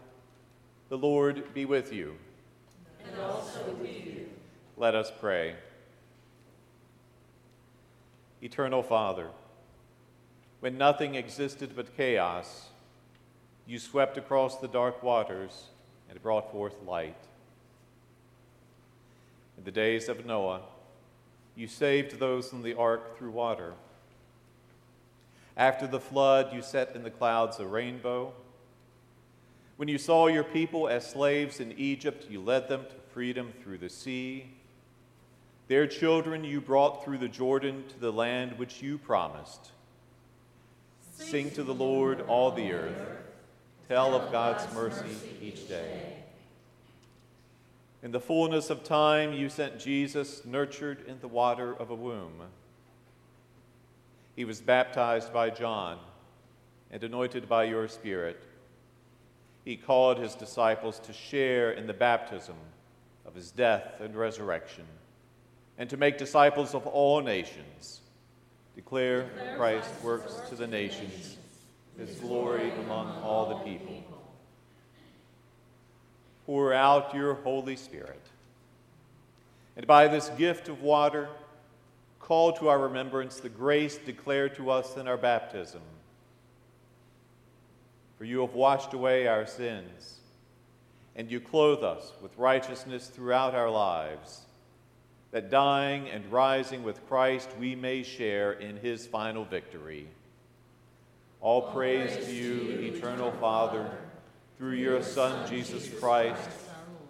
the 0.88 0.96
Lord 0.96 1.52
be 1.52 1.66
with 1.66 1.92
you. 1.92 2.16
And 3.04 3.20
also 3.20 3.74
with 3.78 4.06
you. 4.06 4.26
Let 4.78 4.94
us 4.94 5.12
pray. 5.20 5.56
Eternal 8.42 8.82
Father, 8.82 9.28
when 10.60 10.78
nothing 10.78 11.14
existed 11.14 11.74
but 11.74 11.96
chaos, 11.96 12.68
you 13.66 13.78
swept 13.78 14.16
across 14.16 14.58
the 14.58 14.68
dark 14.68 15.02
waters 15.02 15.68
and 16.08 16.22
brought 16.22 16.50
forth 16.52 16.74
light. 16.86 17.16
In 19.58 19.64
the 19.64 19.70
days 19.70 20.08
of 20.08 20.24
Noah, 20.24 20.62
you 21.56 21.66
saved 21.66 22.18
those 22.18 22.52
in 22.52 22.62
the 22.62 22.74
ark 22.74 23.18
through 23.18 23.32
water. 23.32 23.74
After 25.56 25.86
the 25.86 26.00
flood, 26.00 26.52
you 26.54 26.62
set 26.62 26.94
in 26.94 27.02
the 27.02 27.10
clouds 27.10 27.58
a 27.58 27.66
rainbow 27.66 28.32
when 29.80 29.88
you 29.88 29.96
saw 29.96 30.26
your 30.26 30.44
people 30.44 30.88
as 30.88 31.08
slaves 31.08 31.58
in 31.58 31.72
Egypt, 31.78 32.26
you 32.28 32.42
led 32.42 32.68
them 32.68 32.84
to 32.84 32.94
freedom 33.14 33.54
through 33.62 33.78
the 33.78 33.88
sea. 33.88 34.50
Their 35.68 35.86
children 35.86 36.44
you 36.44 36.60
brought 36.60 37.02
through 37.02 37.16
the 37.16 37.28
Jordan 37.28 37.84
to 37.88 37.98
the 37.98 38.12
land 38.12 38.58
which 38.58 38.82
you 38.82 38.98
promised. 38.98 39.70
Sing 41.20 41.50
to 41.52 41.62
the 41.62 41.74
Lord, 41.74 42.22
all 42.22 42.50
the 42.50 42.72
earth. 42.72 43.06
Tell 43.88 44.14
of 44.14 44.32
God's 44.32 44.72
mercy 44.74 45.16
each 45.40 45.68
day. 45.68 46.16
In 48.02 48.10
the 48.10 48.20
fullness 48.20 48.70
of 48.70 48.82
time, 48.82 49.32
you 49.32 49.48
sent 49.48 49.78
Jesus, 49.78 50.44
nurtured 50.44 51.04
in 51.06 51.20
the 51.20 51.28
water 51.28 51.74
of 51.74 51.90
a 51.90 51.94
womb. 51.94 52.42
He 54.34 54.44
was 54.44 54.60
baptized 54.60 55.32
by 55.32 55.50
John 55.50 55.98
and 56.90 57.04
anointed 57.04 57.48
by 57.48 57.64
your 57.64 57.86
Spirit 57.86 58.42
he 59.64 59.76
called 59.76 60.18
his 60.18 60.34
disciples 60.34 60.98
to 61.00 61.12
share 61.12 61.72
in 61.72 61.86
the 61.86 61.94
baptism 61.94 62.56
of 63.26 63.34
his 63.34 63.50
death 63.50 64.00
and 64.00 64.16
resurrection, 64.16 64.84
and 65.78 65.88
to 65.90 65.96
make 65.96 66.18
disciples 66.18 66.74
of 66.74 66.86
all 66.86 67.20
nations. 67.20 67.99
Declare 68.76 69.28
Christ's 69.56 70.02
works 70.02 70.40
to 70.48 70.54
the 70.54 70.66
nations, 70.66 71.36
his 71.98 72.16
glory 72.16 72.70
among 72.84 73.20
all 73.22 73.48
the 73.48 73.56
people. 73.56 74.04
Pour 76.46 76.72
out 76.72 77.14
your 77.14 77.34
Holy 77.34 77.76
Spirit, 77.76 78.22
and 79.76 79.86
by 79.86 80.08
this 80.08 80.28
gift 80.30 80.68
of 80.68 80.82
water, 80.82 81.28
call 82.18 82.52
to 82.54 82.68
our 82.68 82.78
remembrance 82.78 83.40
the 83.40 83.48
grace 83.48 83.96
declared 83.98 84.54
to 84.56 84.70
us 84.70 84.96
in 84.96 85.08
our 85.08 85.16
baptism. 85.16 85.82
For 88.18 88.24
you 88.24 88.40
have 88.40 88.54
washed 88.54 88.92
away 88.92 89.26
our 89.26 89.46
sins, 89.46 90.18
and 91.16 91.30
you 91.30 91.40
clothe 91.40 91.82
us 91.82 92.12
with 92.20 92.36
righteousness 92.36 93.08
throughout 93.08 93.54
our 93.54 93.70
lives, 93.70 94.42
that 95.30 95.50
dying 95.50 96.08
and 96.08 96.30
rising 96.32 96.82
with 96.82 97.06
Christ 97.08 97.48
we 97.58 97.74
may 97.74 98.02
share 98.02 98.52
in 98.52 98.76
his 98.76 99.06
final 99.06 99.44
victory. 99.44 100.08
All 101.40 101.62
praise 101.72 102.26
to 102.26 102.32
you, 102.32 102.92
eternal 102.94 103.32
Father, 103.32 103.90
through 104.58 104.72
your 104.72 105.02
Son, 105.02 105.48
Jesus 105.48 105.88
Christ, 105.98 106.50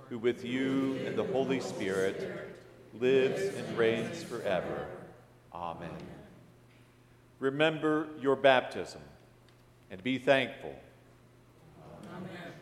who 0.08 0.18
with 0.18 0.44
you 0.44 1.00
and 1.06 1.16
the 1.16 1.24
Holy 1.24 1.60
Spirit 1.60 2.56
lives 3.00 3.42
and 3.42 3.78
reigns 3.78 4.22
forever. 4.22 4.86
Amen. 5.52 5.90
Remember 7.38 8.06
your 8.20 8.36
baptism 8.36 9.00
and 9.90 10.02
be 10.02 10.18
thankful. 10.18 10.74
Amen. 12.14 12.52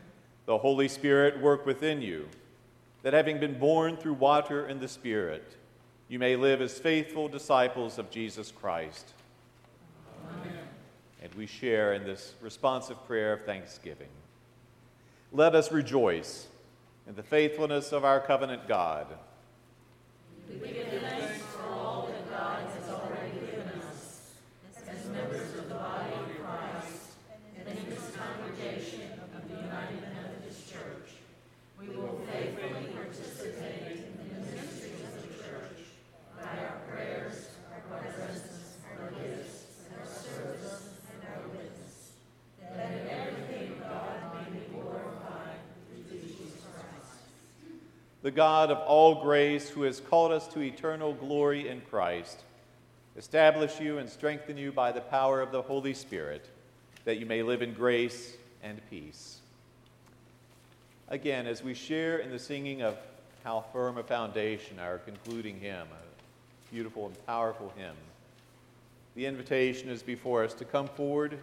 The 0.46 0.58
Holy 0.58 0.88
Spirit 0.88 1.40
work 1.40 1.66
within 1.66 2.00
you, 2.00 2.28
that 3.02 3.12
having 3.12 3.38
been 3.38 3.58
born 3.58 3.96
through 3.96 4.14
water 4.14 4.66
and 4.66 4.80
the 4.80 4.88
Spirit, 4.88 5.56
you 6.08 6.18
may 6.18 6.36
live 6.36 6.60
as 6.60 6.78
faithful 6.78 7.28
disciples 7.28 7.98
of 7.98 8.10
Jesus 8.10 8.50
Christ. 8.50 9.12
Amen. 10.30 10.58
And 11.22 11.34
we 11.34 11.46
share 11.46 11.92
in 11.92 12.04
this 12.04 12.34
responsive 12.40 13.04
prayer 13.06 13.32
of 13.32 13.44
thanksgiving. 13.44 14.08
Let 15.32 15.54
us 15.54 15.70
rejoice 15.70 16.46
in 17.06 17.14
the 17.14 17.22
faithfulness 17.22 17.92
of 17.92 18.04
our 18.04 18.20
covenant 18.20 18.66
God. 18.66 19.06
We 20.48 20.68
give 20.68 20.88
thanks 21.02 21.42
for 21.42 21.68
all 21.68 22.08
that 22.10 22.30
God 22.30 22.62
has 22.74 22.88
already 22.88 23.32
given 23.38 23.68
us 23.80 24.30
as 24.88 25.06
members 25.10 25.54
of 25.58 25.68
the 25.68 25.74
body 25.74 26.12
of 26.14 26.42
Christ 26.42 27.12
and 27.58 27.68
in 27.68 27.90
this 27.90 28.16
congregation 28.16 29.12
of 29.20 29.48
the 29.48 29.56
United 29.56 30.00
Methodist 30.00 30.72
Church. 30.72 31.10
We 31.78 31.88
will 31.94 32.20
faithfully 32.32 32.88
participate 32.94 34.08
in 34.08 34.16
the 34.16 34.50
mysteries 34.50 35.00
of 35.04 35.12
the 35.20 35.44
church 35.44 35.80
by 36.34 36.58
our 36.64 36.80
prayers, 36.88 37.48
our 37.72 37.98
presence, 37.98 38.78
our 38.98 39.10
gifts, 39.10 39.66
our 39.98 40.06
service, 40.06 40.88
and 41.12 41.20
our 41.28 41.48
witness, 41.48 42.12
that 42.74 42.90
in 42.90 43.08
everything 43.08 43.80
God 43.80 44.16
may 44.34 44.58
be 44.58 44.64
glorified 44.72 45.60
through 45.90 46.18
Jesus 46.18 46.56
Christ. 46.64 47.20
The 48.28 48.32
God 48.32 48.70
of 48.70 48.80
all 48.80 49.22
grace, 49.22 49.70
who 49.70 49.84
has 49.84 50.00
called 50.00 50.32
us 50.32 50.46
to 50.48 50.60
eternal 50.60 51.14
glory 51.14 51.66
in 51.66 51.80
Christ, 51.80 52.42
establish 53.16 53.80
you 53.80 53.96
and 53.96 54.06
strengthen 54.06 54.58
you 54.58 54.70
by 54.70 54.92
the 54.92 55.00
power 55.00 55.40
of 55.40 55.50
the 55.50 55.62
Holy 55.62 55.94
Spirit, 55.94 56.46
that 57.06 57.16
you 57.16 57.24
may 57.24 57.42
live 57.42 57.62
in 57.62 57.72
grace 57.72 58.36
and 58.62 58.82
peace. 58.90 59.38
Again, 61.08 61.46
as 61.46 61.62
we 61.62 61.72
share 61.72 62.18
in 62.18 62.30
the 62.30 62.38
singing 62.38 62.82
of 62.82 62.98
How 63.44 63.64
Firm 63.72 63.96
a 63.96 64.02
Foundation, 64.02 64.78
our 64.78 64.98
concluding 64.98 65.58
hymn, 65.58 65.86
a 65.90 66.70
beautiful 66.70 67.06
and 67.06 67.26
powerful 67.26 67.72
hymn, 67.78 67.96
the 69.14 69.24
invitation 69.24 69.88
is 69.88 70.02
before 70.02 70.44
us 70.44 70.52
to 70.52 70.66
come 70.66 70.88
forward, 70.88 71.38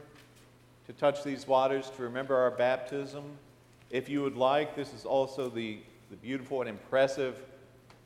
to 0.86 0.94
touch 0.94 1.24
these 1.24 1.48
waters, 1.48 1.90
to 1.98 2.04
remember 2.04 2.36
our 2.36 2.52
baptism. 2.52 3.24
If 3.90 4.08
you 4.08 4.22
would 4.22 4.38
like, 4.38 4.76
this 4.76 4.94
is 4.94 5.04
also 5.04 5.50
the, 5.50 5.80
the 6.10 6.16
beautiful 6.16 6.62
and 6.62 6.70
impressive 6.70 7.38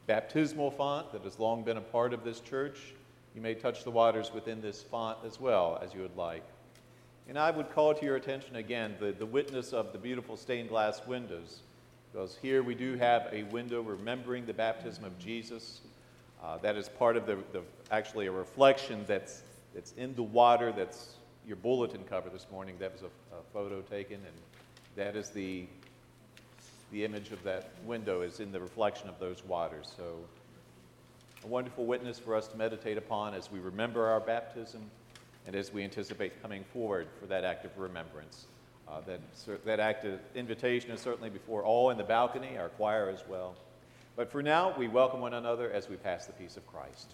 baptismal 0.08 0.72
font 0.72 1.12
that 1.12 1.24
has 1.24 1.38
long 1.38 1.64
been 1.64 1.78
a 1.78 1.82
part 1.82 2.14
of 2.14 2.24
this 2.24 2.39
church. 2.39 2.93
You 3.36 3.41
may 3.41 3.54
touch 3.54 3.84
the 3.84 3.91
waters 3.91 4.34
within 4.34 4.62
this 4.62 4.82
font 4.82 5.18
as 5.26 5.39
well 5.39 5.80
as 5.84 5.93
you 5.93 6.02
would 6.02 6.16
like. 6.18 6.43
And 7.28 7.38
I 7.38 7.52
would 7.52 7.72
call 7.72 7.93
to 7.93 8.06
your 8.06 8.16
attention 8.16 8.56
again 8.56 8.95
the, 9.00 9.12
the 9.12 9.26
witness 9.26 9.72
of 9.72 9.93
the 9.93 10.00
beautiful 10.00 10.36
stained 10.36 10.70
glass 10.70 11.06
windows, 11.06 11.60
because 12.12 12.36
here 12.41 12.64
we 12.64 12.74
do 12.74 12.95
have 12.95 13.28
a 13.32 13.43
window 13.43 13.82
remembering 13.82 14.47
the 14.47 14.54
baptism 14.54 15.04
of 15.04 15.18
Jesus. 15.20 15.82
Uh, 16.43 16.58
that 16.58 16.76
is 16.76 16.89
part 16.89 17.16
of 17.16 17.28
the, 17.28 17.38
the, 17.52 17.62
actually 17.91 18.26
a 18.26 18.32
reflection 18.32 19.04
that's, 19.06 19.43
that's 19.76 19.91
in 19.91 20.16
the 20.16 20.24
water 20.24 20.72
that's 20.72 21.18
your 21.45 21.58
bulletin 21.58 22.04
cover 22.10 22.30
this 22.30 22.47
morning. 22.52 22.76
That 22.80 22.93
was 22.93 23.04
a, 23.04 23.36
a 23.36 23.43
photo 23.54 23.82
taken, 23.82 24.16
and 24.16 24.36
that 24.95 25.16
is 25.16 25.30
the, 25.30 25.68
the 26.92 27.06
image 27.06 27.32
of 27.32 27.44
that 27.44 27.70
window 27.86 28.22
is 28.22 28.40
in 28.40 28.52
the 28.52 28.60
reflection 28.60 29.10
of 29.10 29.20
those 29.20 29.44
waters. 29.46 29.92
So 29.96 30.18
a 31.44 31.48
wonderful 31.48 31.86
witness 31.86 32.20
for 32.20 32.36
us 32.36 32.48
to 32.48 32.58
meditate 32.58 32.98
upon 32.98 33.34
as 33.34 33.52
we 33.52 33.60
remember 33.60 34.08
our 34.08 34.20
baptism 34.20 34.82
and 35.48 35.56
as 35.56 35.72
we 35.72 35.84
anticipate 35.84 36.42
coming 36.42 36.64
forward 36.74 37.08
for 37.20 37.26
that 37.28 37.44
act 37.44 37.66
of 37.66 37.78
remembrance. 37.78 38.46
Uh, 38.88 39.02
that, 39.02 39.66
that 39.66 39.80
act 39.80 40.04
of 40.04 40.20
invitation 40.34 40.92
is 40.92 41.00
certainly 41.00 41.30
before 41.30 41.64
all 41.64 41.92
in 41.92 41.98
the 41.98 42.04
balcony, 42.04 42.58
our 42.58 42.70
choir 42.70 43.10
as 43.10 43.24
well. 43.30 43.56
But 44.16 44.32
for 44.32 44.42
now, 44.42 44.74
we 44.78 44.88
welcome 44.88 45.22
one 45.22 45.36
another 45.36 45.72
as 45.72 45.88
we 45.88 45.96
pass 45.96 46.26
the 46.26 46.34
peace 46.34 46.58
of 46.58 46.68
Christ. 46.68 47.14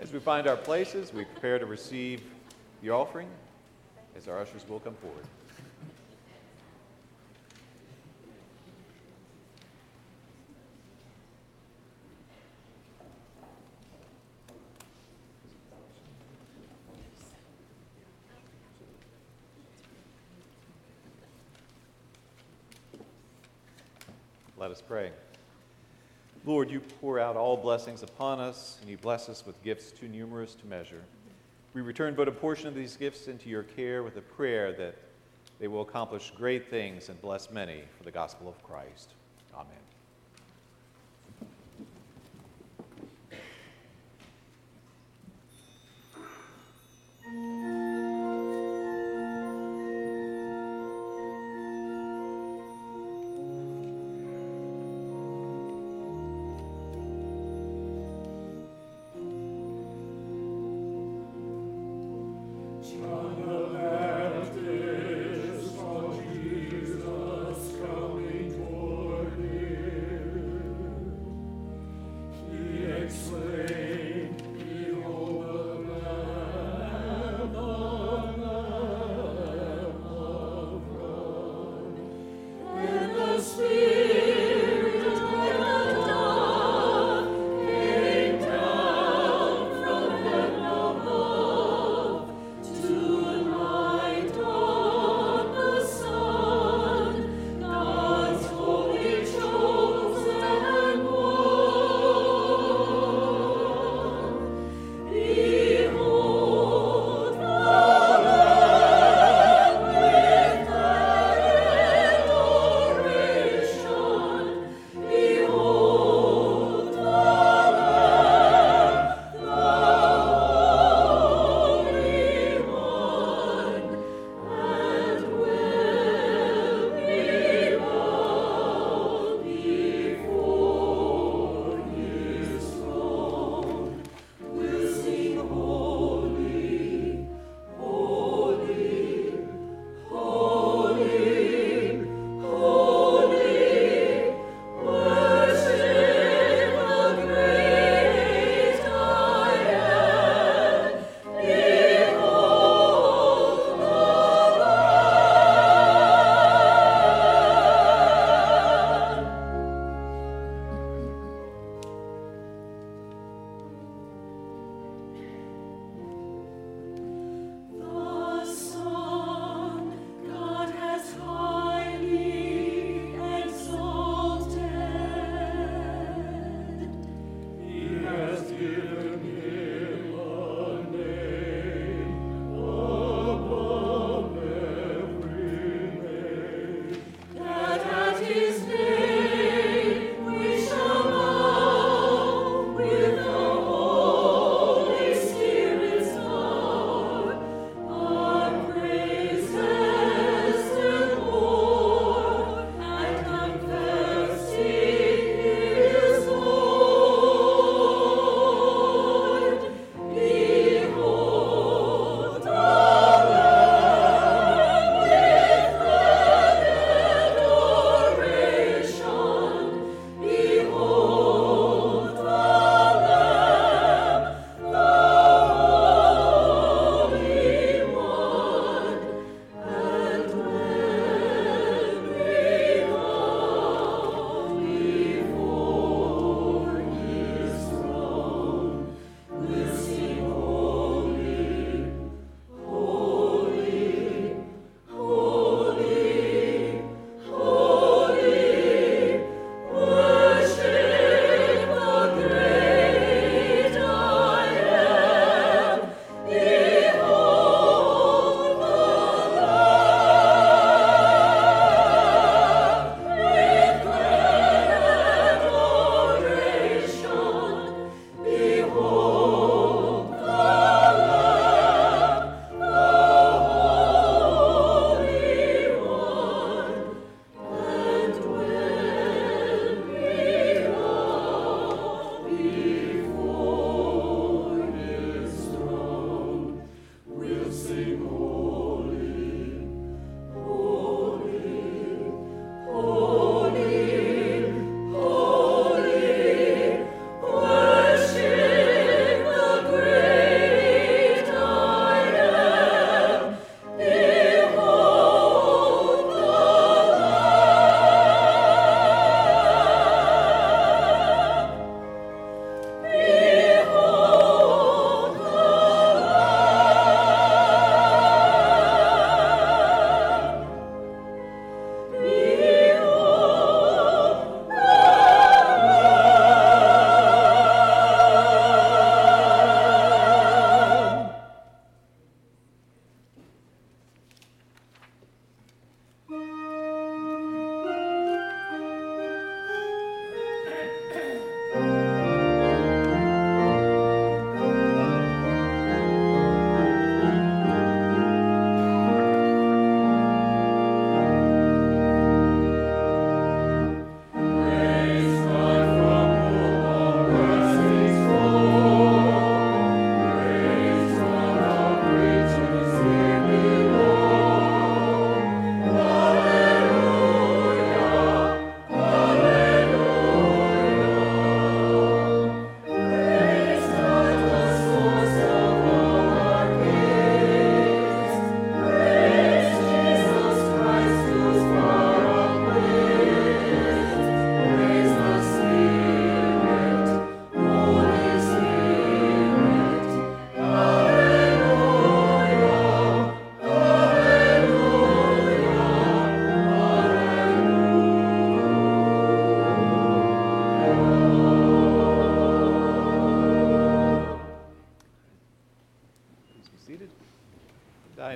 As 0.00 0.12
we 0.12 0.18
find 0.18 0.46
our 0.46 0.56
places, 0.56 1.12
we 1.12 1.24
prepare 1.24 1.58
to 1.58 1.66
receive 1.66 2.22
the 2.82 2.90
offering 2.90 3.28
as 4.16 4.28
our 4.28 4.38
ushers 4.38 4.68
will 4.68 4.80
come 4.80 4.94
forward. 4.94 5.24
Let 24.56 24.70
us 24.70 24.80
pray. 24.80 25.10
Lord, 26.44 26.70
you 26.70 26.80
pour 26.80 27.20
out 27.20 27.36
all 27.36 27.56
blessings 27.56 28.02
upon 28.02 28.40
us, 28.40 28.78
and 28.80 28.90
you 28.90 28.96
bless 28.96 29.28
us 29.28 29.46
with 29.46 29.62
gifts 29.62 29.92
too 29.92 30.08
numerous 30.08 30.54
to 30.56 30.66
measure. 30.66 31.02
We 31.72 31.82
return 31.82 32.14
but 32.14 32.26
a 32.26 32.32
portion 32.32 32.66
of 32.66 32.74
these 32.74 32.96
gifts 32.96 33.28
into 33.28 33.48
your 33.48 33.62
care 33.62 34.02
with 34.02 34.16
a 34.16 34.22
prayer 34.22 34.72
that 34.72 34.96
they 35.60 35.68
will 35.68 35.82
accomplish 35.82 36.32
great 36.36 36.68
things 36.68 37.08
and 37.08 37.20
bless 37.22 37.50
many 37.50 37.82
for 37.96 38.02
the 38.02 38.10
gospel 38.10 38.48
of 38.48 38.60
Christ. 38.64 39.14
Amen. 39.54 39.81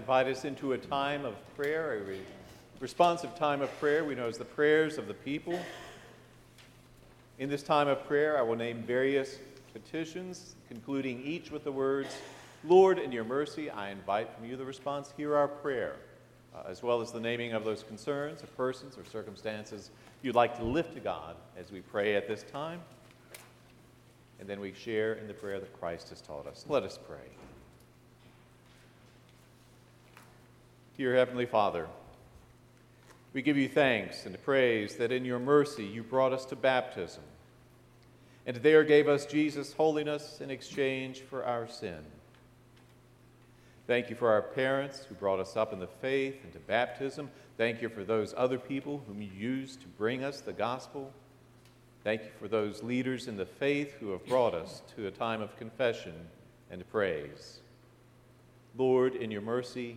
Invite 0.07 0.29
us 0.29 0.45
into 0.45 0.73
a 0.73 0.79
time 0.79 1.25
of 1.25 1.35
prayer, 1.57 1.95
a 1.95 2.03
re- 2.05 2.21
responsive 2.79 3.35
time 3.35 3.61
of 3.61 3.69
prayer 3.81 4.05
we 4.05 4.15
know 4.15 4.29
as 4.29 4.39
the 4.39 4.45
prayers 4.45 4.99
of 4.99 5.09
the 5.09 5.15
people. 5.15 5.59
In 7.41 7.49
this 7.49 7.65
time 7.65 7.89
of 7.89 8.07
prayer, 8.07 8.39
I 8.39 8.43
will 8.43 8.55
name 8.55 8.85
various 8.85 9.39
petitions, 9.73 10.55
concluding 10.69 11.21
each 11.25 11.51
with 11.51 11.65
the 11.65 11.73
words, 11.73 12.15
Lord, 12.63 13.01
in 13.01 13.11
your 13.11 13.25
mercy, 13.25 13.69
I 13.69 13.91
invite 13.91 14.33
from 14.33 14.49
you 14.49 14.57
the 14.57 14.65
response, 14.65 15.13
hear 15.17 15.35
our 15.35 15.49
prayer, 15.49 15.97
uh, 16.55 16.63
as 16.69 16.85
well 16.85 17.01
as 17.01 17.11
the 17.11 17.19
naming 17.19 17.53
of 17.53 17.65
those 17.65 17.83
concerns 17.83 18.45
of 18.45 18.57
persons 18.57 18.97
or 18.97 19.05
circumstances 19.05 19.91
you'd 20.23 20.37
like 20.37 20.57
to 20.59 20.65
lift 20.65 20.95
to 20.95 21.01
God 21.01 21.35
as 21.59 21.73
we 21.73 21.81
pray 21.81 22.15
at 22.15 22.29
this 22.29 22.45
time. 22.45 22.81
And 24.39 24.49
then 24.49 24.61
we 24.61 24.73
share 24.73 25.15
in 25.15 25.27
the 25.27 25.35
prayer 25.35 25.59
that 25.59 25.77
Christ 25.81 26.11
has 26.11 26.21
taught 26.21 26.47
us. 26.47 26.65
Let 26.69 26.85
us 26.85 26.97
pray. 26.97 27.27
Dear 30.97 31.15
Heavenly 31.15 31.45
Father, 31.45 31.89
we 33.35 33.43
give 33.43 33.59
you 33.59 33.69
thanks 33.69 34.25
and 34.25 34.43
praise 34.43 34.97
that 34.97 35.13
in 35.13 35.27
your 35.27 35.39
mercy 35.39 35.85
you 35.85 36.03
brought 36.03 36.33
us 36.33 36.47
to 36.47 36.57
baptism 36.57 37.23
and 38.47 38.57
there 38.57 38.83
gave 38.83 39.07
us 39.07 39.27
Jesus' 39.27 39.75
holiness 39.75 40.41
in 40.41 40.51
exchange 40.51 41.21
for 41.21 41.45
our 41.45 41.69
sin. 41.69 41.99
Thank 43.87 44.09
you 44.09 44.17
for 44.17 44.31
our 44.31 44.41
parents 44.41 45.05
who 45.05 45.15
brought 45.17 45.39
us 45.41 45.55
up 45.55 45.73
in 45.73 45.81
the 45.81 45.87
faith 45.87 46.43
and 46.45 46.53
to 46.55 46.61
baptism. 46.61 47.31
Thank 47.59 47.83
you 47.83 47.89
for 47.89 48.03
those 48.03 48.33
other 48.37 48.59
people 48.59 49.03
whom 49.07 49.21
you 49.21 49.31
used 49.37 49.83
to 49.83 49.89
bring 49.99 50.25
us 50.25 50.41
the 50.41 50.53
gospel. 50.53 51.13
Thank 52.05 52.23
you 52.23 52.31
for 52.39 52.49
those 52.49 52.83
leaders 52.83 53.27
in 53.27 53.37
the 53.37 53.45
faith 53.45 53.95
who 54.01 54.13
have 54.13 54.25
brought 54.25 54.55
us 54.55 54.81
to 54.95 55.09
a 55.09 55.11
time 55.11 55.43
of 55.43 55.57
confession 55.59 56.15
and 56.71 56.89
praise. 56.91 57.59
Lord, 58.79 59.15
in 59.15 59.31
your 59.31 59.43
mercy, 59.43 59.97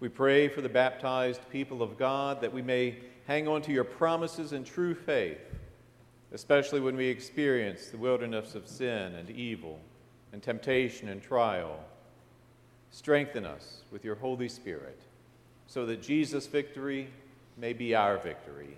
we 0.00 0.08
pray 0.10 0.48
for 0.48 0.60
the 0.60 0.68
baptized 0.68 1.40
people 1.50 1.82
of 1.82 1.96
God 1.96 2.40
that 2.42 2.52
we 2.52 2.60
may 2.60 2.96
hang 3.26 3.48
on 3.48 3.62
to 3.62 3.72
your 3.72 3.84
promises 3.84 4.52
in 4.52 4.62
true 4.62 4.94
faith, 4.94 5.40
especially 6.32 6.80
when 6.80 6.94
we 6.94 7.06
experience 7.06 7.86
the 7.86 7.96
wilderness 7.96 8.54
of 8.54 8.68
sin 8.68 9.14
and 9.14 9.30
evil 9.30 9.78
and 10.32 10.42
temptation 10.42 11.08
and 11.08 11.22
trial. 11.22 11.78
Strengthen 12.90 13.46
us 13.46 13.78
with 13.90 14.04
your 14.04 14.16
Holy 14.16 14.48
Spirit 14.48 15.00
so 15.66 15.86
that 15.86 16.02
Jesus' 16.02 16.46
victory 16.46 17.08
may 17.56 17.72
be 17.72 17.94
our 17.94 18.18
victory. 18.18 18.76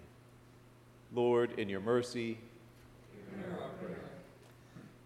Lord, 1.12 1.58
in 1.58 1.68
your 1.68 1.80
mercy, 1.80 2.38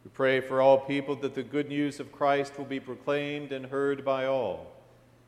we 0.05 0.11
pray 0.11 0.41
for 0.41 0.61
all 0.61 0.79
people 0.79 1.15
that 1.17 1.35
the 1.35 1.43
good 1.43 1.69
news 1.69 2.01
of 2.01 2.11
Christ 2.13 2.57
will 2.57 2.65
be 2.65 2.81
proclaimed 2.81 3.53
and 3.53 3.67
heard 3.67 4.05
by 4.05 4.27
all, 4.27 4.67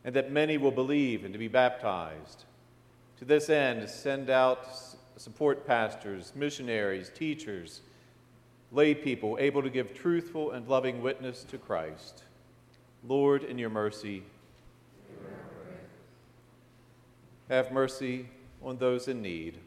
and 0.05 0.15
that 0.17 0.33
many 0.33 0.57
will 0.57 0.71
believe 0.71 1.25
and 1.25 1.33
to 1.35 1.39
be 1.39 1.49
baptized. 1.49 2.45
To 3.19 3.25
this 3.25 3.51
end, 3.51 3.89
send 3.89 4.31
out 4.31 4.67
support 5.17 5.67
pastors, 5.67 6.33
missionaries, 6.35 7.11
teachers, 7.15 7.83
lay 8.73 8.95
people 8.95 9.37
able 9.39 9.63
to 9.63 9.71
give 9.71 9.95
truthful 9.95 10.53
and 10.53 10.67
loving 10.67 11.03
witness 11.03 11.45
to 11.45 11.59
Christ. 11.59 12.25
Lord, 13.07 13.45
in 13.45 13.59
your 13.59 13.71
mercy, 13.71 14.23
have 17.49 17.71
mercy 17.71 18.29
on 18.63 18.79
those 18.79 19.09
in 19.09 19.21
need, 19.21 19.59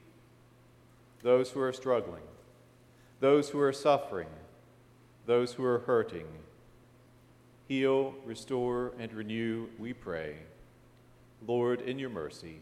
those 1.22 1.52
who 1.52 1.62
are 1.62 1.74
struggling, 1.74 2.24
those 3.20 3.50
who 3.50 3.60
are 3.60 3.74
suffering, 3.74 4.28
those 5.26 5.54
who 5.54 5.64
are 5.64 5.80
hurting. 5.80 6.28
Heal, 7.68 8.14
restore, 8.26 8.94
and 9.00 9.12
renew, 9.14 9.68
we 9.80 9.94
pray. 9.94 10.36
Lord, 11.46 11.82
in 11.82 11.98
your 11.98 12.10
mercy. 12.10 12.60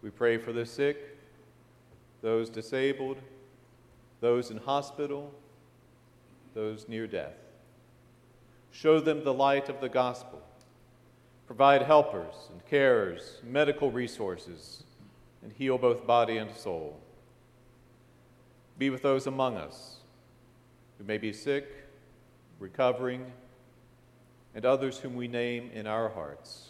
We 0.00 0.10
pray 0.10 0.38
for 0.38 0.52
the 0.52 0.64
sick, 0.64 1.18
those 2.22 2.48
disabled, 2.48 3.16
those 4.20 4.50
in 4.50 4.58
hospital, 4.58 5.32
those 6.54 6.88
near 6.88 7.06
death. 7.08 7.34
Show 8.70 9.00
them 9.00 9.24
the 9.24 9.34
light 9.34 9.68
of 9.68 9.80
the 9.80 9.88
gospel. 9.88 10.40
Provide 11.46 11.82
helpers 11.82 12.34
and 12.52 12.64
carers, 12.66 13.42
medical 13.42 13.90
resources, 13.90 14.84
and 15.42 15.52
heal 15.52 15.78
both 15.78 16.06
body 16.06 16.36
and 16.36 16.54
soul. 16.54 17.00
Be 18.78 18.90
with 18.90 19.02
those 19.02 19.26
among 19.26 19.56
us 19.56 19.96
who 20.96 21.04
may 21.04 21.18
be 21.18 21.32
sick, 21.32 21.66
recovering, 22.60 23.32
and 24.54 24.64
others 24.64 24.98
whom 24.98 25.14
we 25.16 25.28
name 25.28 25.70
in 25.74 25.86
our 25.86 26.08
hearts. 26.08 26.67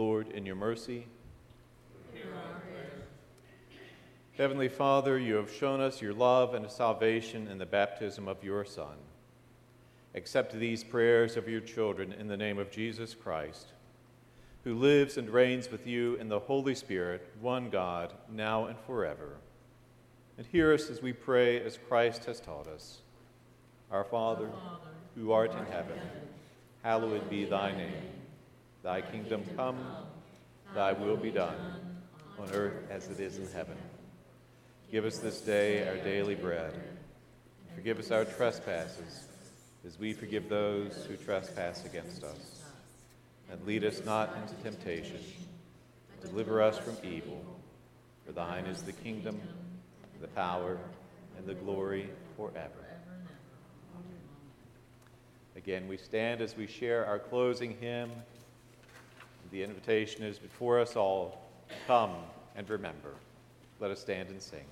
Lord, 0.00 0.30
in 0.30 0.46
your 0.46 0.56
mercy. 0.56 1.06
Heavenly 4.38 4.70
Father, 4.70 5.18
you 5.18 5.34
have 5.34 5.52
shown 5.52 5.82
us 5.82 6.00
your 6.00 6.14
love 6.14 6.54
and 6.54 6.70
salvation 6.70 7.46
in 7.48 7.58
the 7.58 7.66
baptism 7.66 8.26
of 8.26 8.42
your 8.42 8.64
Son. 8.64 8.96
Accept 10.14 10.54
these 10.54 10.82
prayers 10.82 11.36
of 11.36 11.50
your 11.50 11.60
children 11.60 12.14
in 12.14 12.28
the 12.28 12.36
name 12.38 12.58
of 12.58 12.70
Jesus 12.70 13.14
Christ, 13.14 13.74
who 14.64 14.74
lives 14.74 15.18
and 15.18 15.28
reigns 15.28 15.70
with 15.70 15.86
you 15.86 16.14
in 16.14 16.30
the 16.30 16.40
Holy 16.40 16.74
Spirit, 16.74 17.30
one 17.38 17.68
God, 17.68 18.14
now 18.32 18.64
and 18.64 18.78
forever. 18.86 19.36
And 20.38 20.46
hear 20.46 20.72
us 20.72 20.88
as 20.88 21.02
we 21.02 21.12
pray 21.12 21.62
as 21.62 21.76
Christ 21.76 22.24
has 22.24 22.40
taught 22.40 22.68
us. 22.68 23.00
Our 23.90 24.04
Father, 24.04 24.48
who 25.14 25.32
art 25.32 25.52
in 25.52 25.66
heaven, 25.66 26.00
hallowed 26.82 27.28
be 27.28 27.44
thy 27.44 27.72
name. 27.72 28.19
Thy 28.82 29.00
kingdom 29.02 29.44
come, 29.56 29.78
thy 30.74 30.92
will 30.92 31.16
be 31.16 31.30
done, 31.30 31.56
on 32.38 32.50
earth 32.52 32.90
as 32.90 33.08
it 33.08 33.20
is 33.20 33.38
in 33.38 33.50
heaven. 33.52 33.76
Give 34.90 35.04
us 35.04 35.18
this 35.18 35.40
day 35.40 35.86
our 35.86 35.96
daily 35.96 36.34
bread. 36.34 36.72
Forgive 37.74 37.98
us 37.98 38.10
our 38.10 38.24
trespasses, 38.24 39.24
as 39.86 39.98
we 39.98 40.12
forgive 40.12 40.48
those 40.48 41.04
who 41.06 41.16
trespass 41.16 41.84
against 41.84 42.24
us. 42.24 42.62
And 43.50 43.64
lead 43.66 43.84
us 43.84 44.04
not 44.04 44.36
into 44.36 44.54
temptation. 44.62 45.20
Deliver 46.22 46.62
us 46.62 46.78
from 46.78 46.96
evil. 47.04 47.44
For 48.26 48.32
thine 48.32 48.66
is 48.66 48.82
the 48.82 48.92
kingdom, 48.92 49.40
the 50.20 50.28
power, 50.28 50.78
and 51.36 51.46
the 51.46 51.54
glory 51.54 52.08
forever. 52.36 52.86
Again, 55.56 55.88
we 55.88 55.96
stand 55.96 56.40
as 56.40 56.56
we 56.56 56.66
share 56.66 57.04
our 57.06 57.18
closing 57.18 57.76
hymn. 57.80 58.10
The 59.50 59.62
invitation 59.64 60.22
is 60.22 60.38
before 60.38 60.78
us 60.78 60.96
all. 60.96 61.42
Come 61.86 62.14
and 62.56 62.68
remember. 62.70 63.14
Let 63.80 63.90
us 63.90 64.00
stand 64.00 64.28
and 64.28 64.40
sing. 64.40 64.66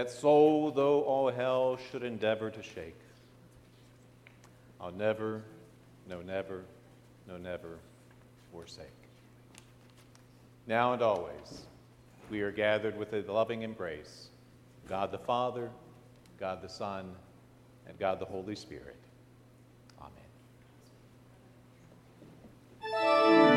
that 0.00 0.10
soul, 0.10 0.70
though 0.70 1.02
all 1.02 1.30
hell 1.30 1.78
should 1.90 2.02
endeavor 2.02 2.50
to 2.50 2.62
shake, 2.62 2.96
I'll 4.80 4.92
never, 4.92 5.42
no, 6.08 6.22
never, 6.22 6.64
no, 7.28 7.36
never 7.36 7.76
forsake. 8.50 8.86
Now 10.66 10.94
and 10.94 11.02
always, 11.02 11.66
we 12.30 12.40
are 12.40 12.50
gathered 12.50 12.96
with 12.96 13.12
a 13.12 13.20
loving 13.30 13.60
embrace 13.60 14.28
God 14.88 15.12
the 15.12 15.18
Father, 15.18 15.68
God 16.38 16.62
the 16.62 16.68
Son, 16.70 17.14
and 17.86 17.98
God 17.98 18.20
the 18.20 18.24
Holy 18.24 18.56
Spirit. 18.56 18.96
Amen. 22.90 23.49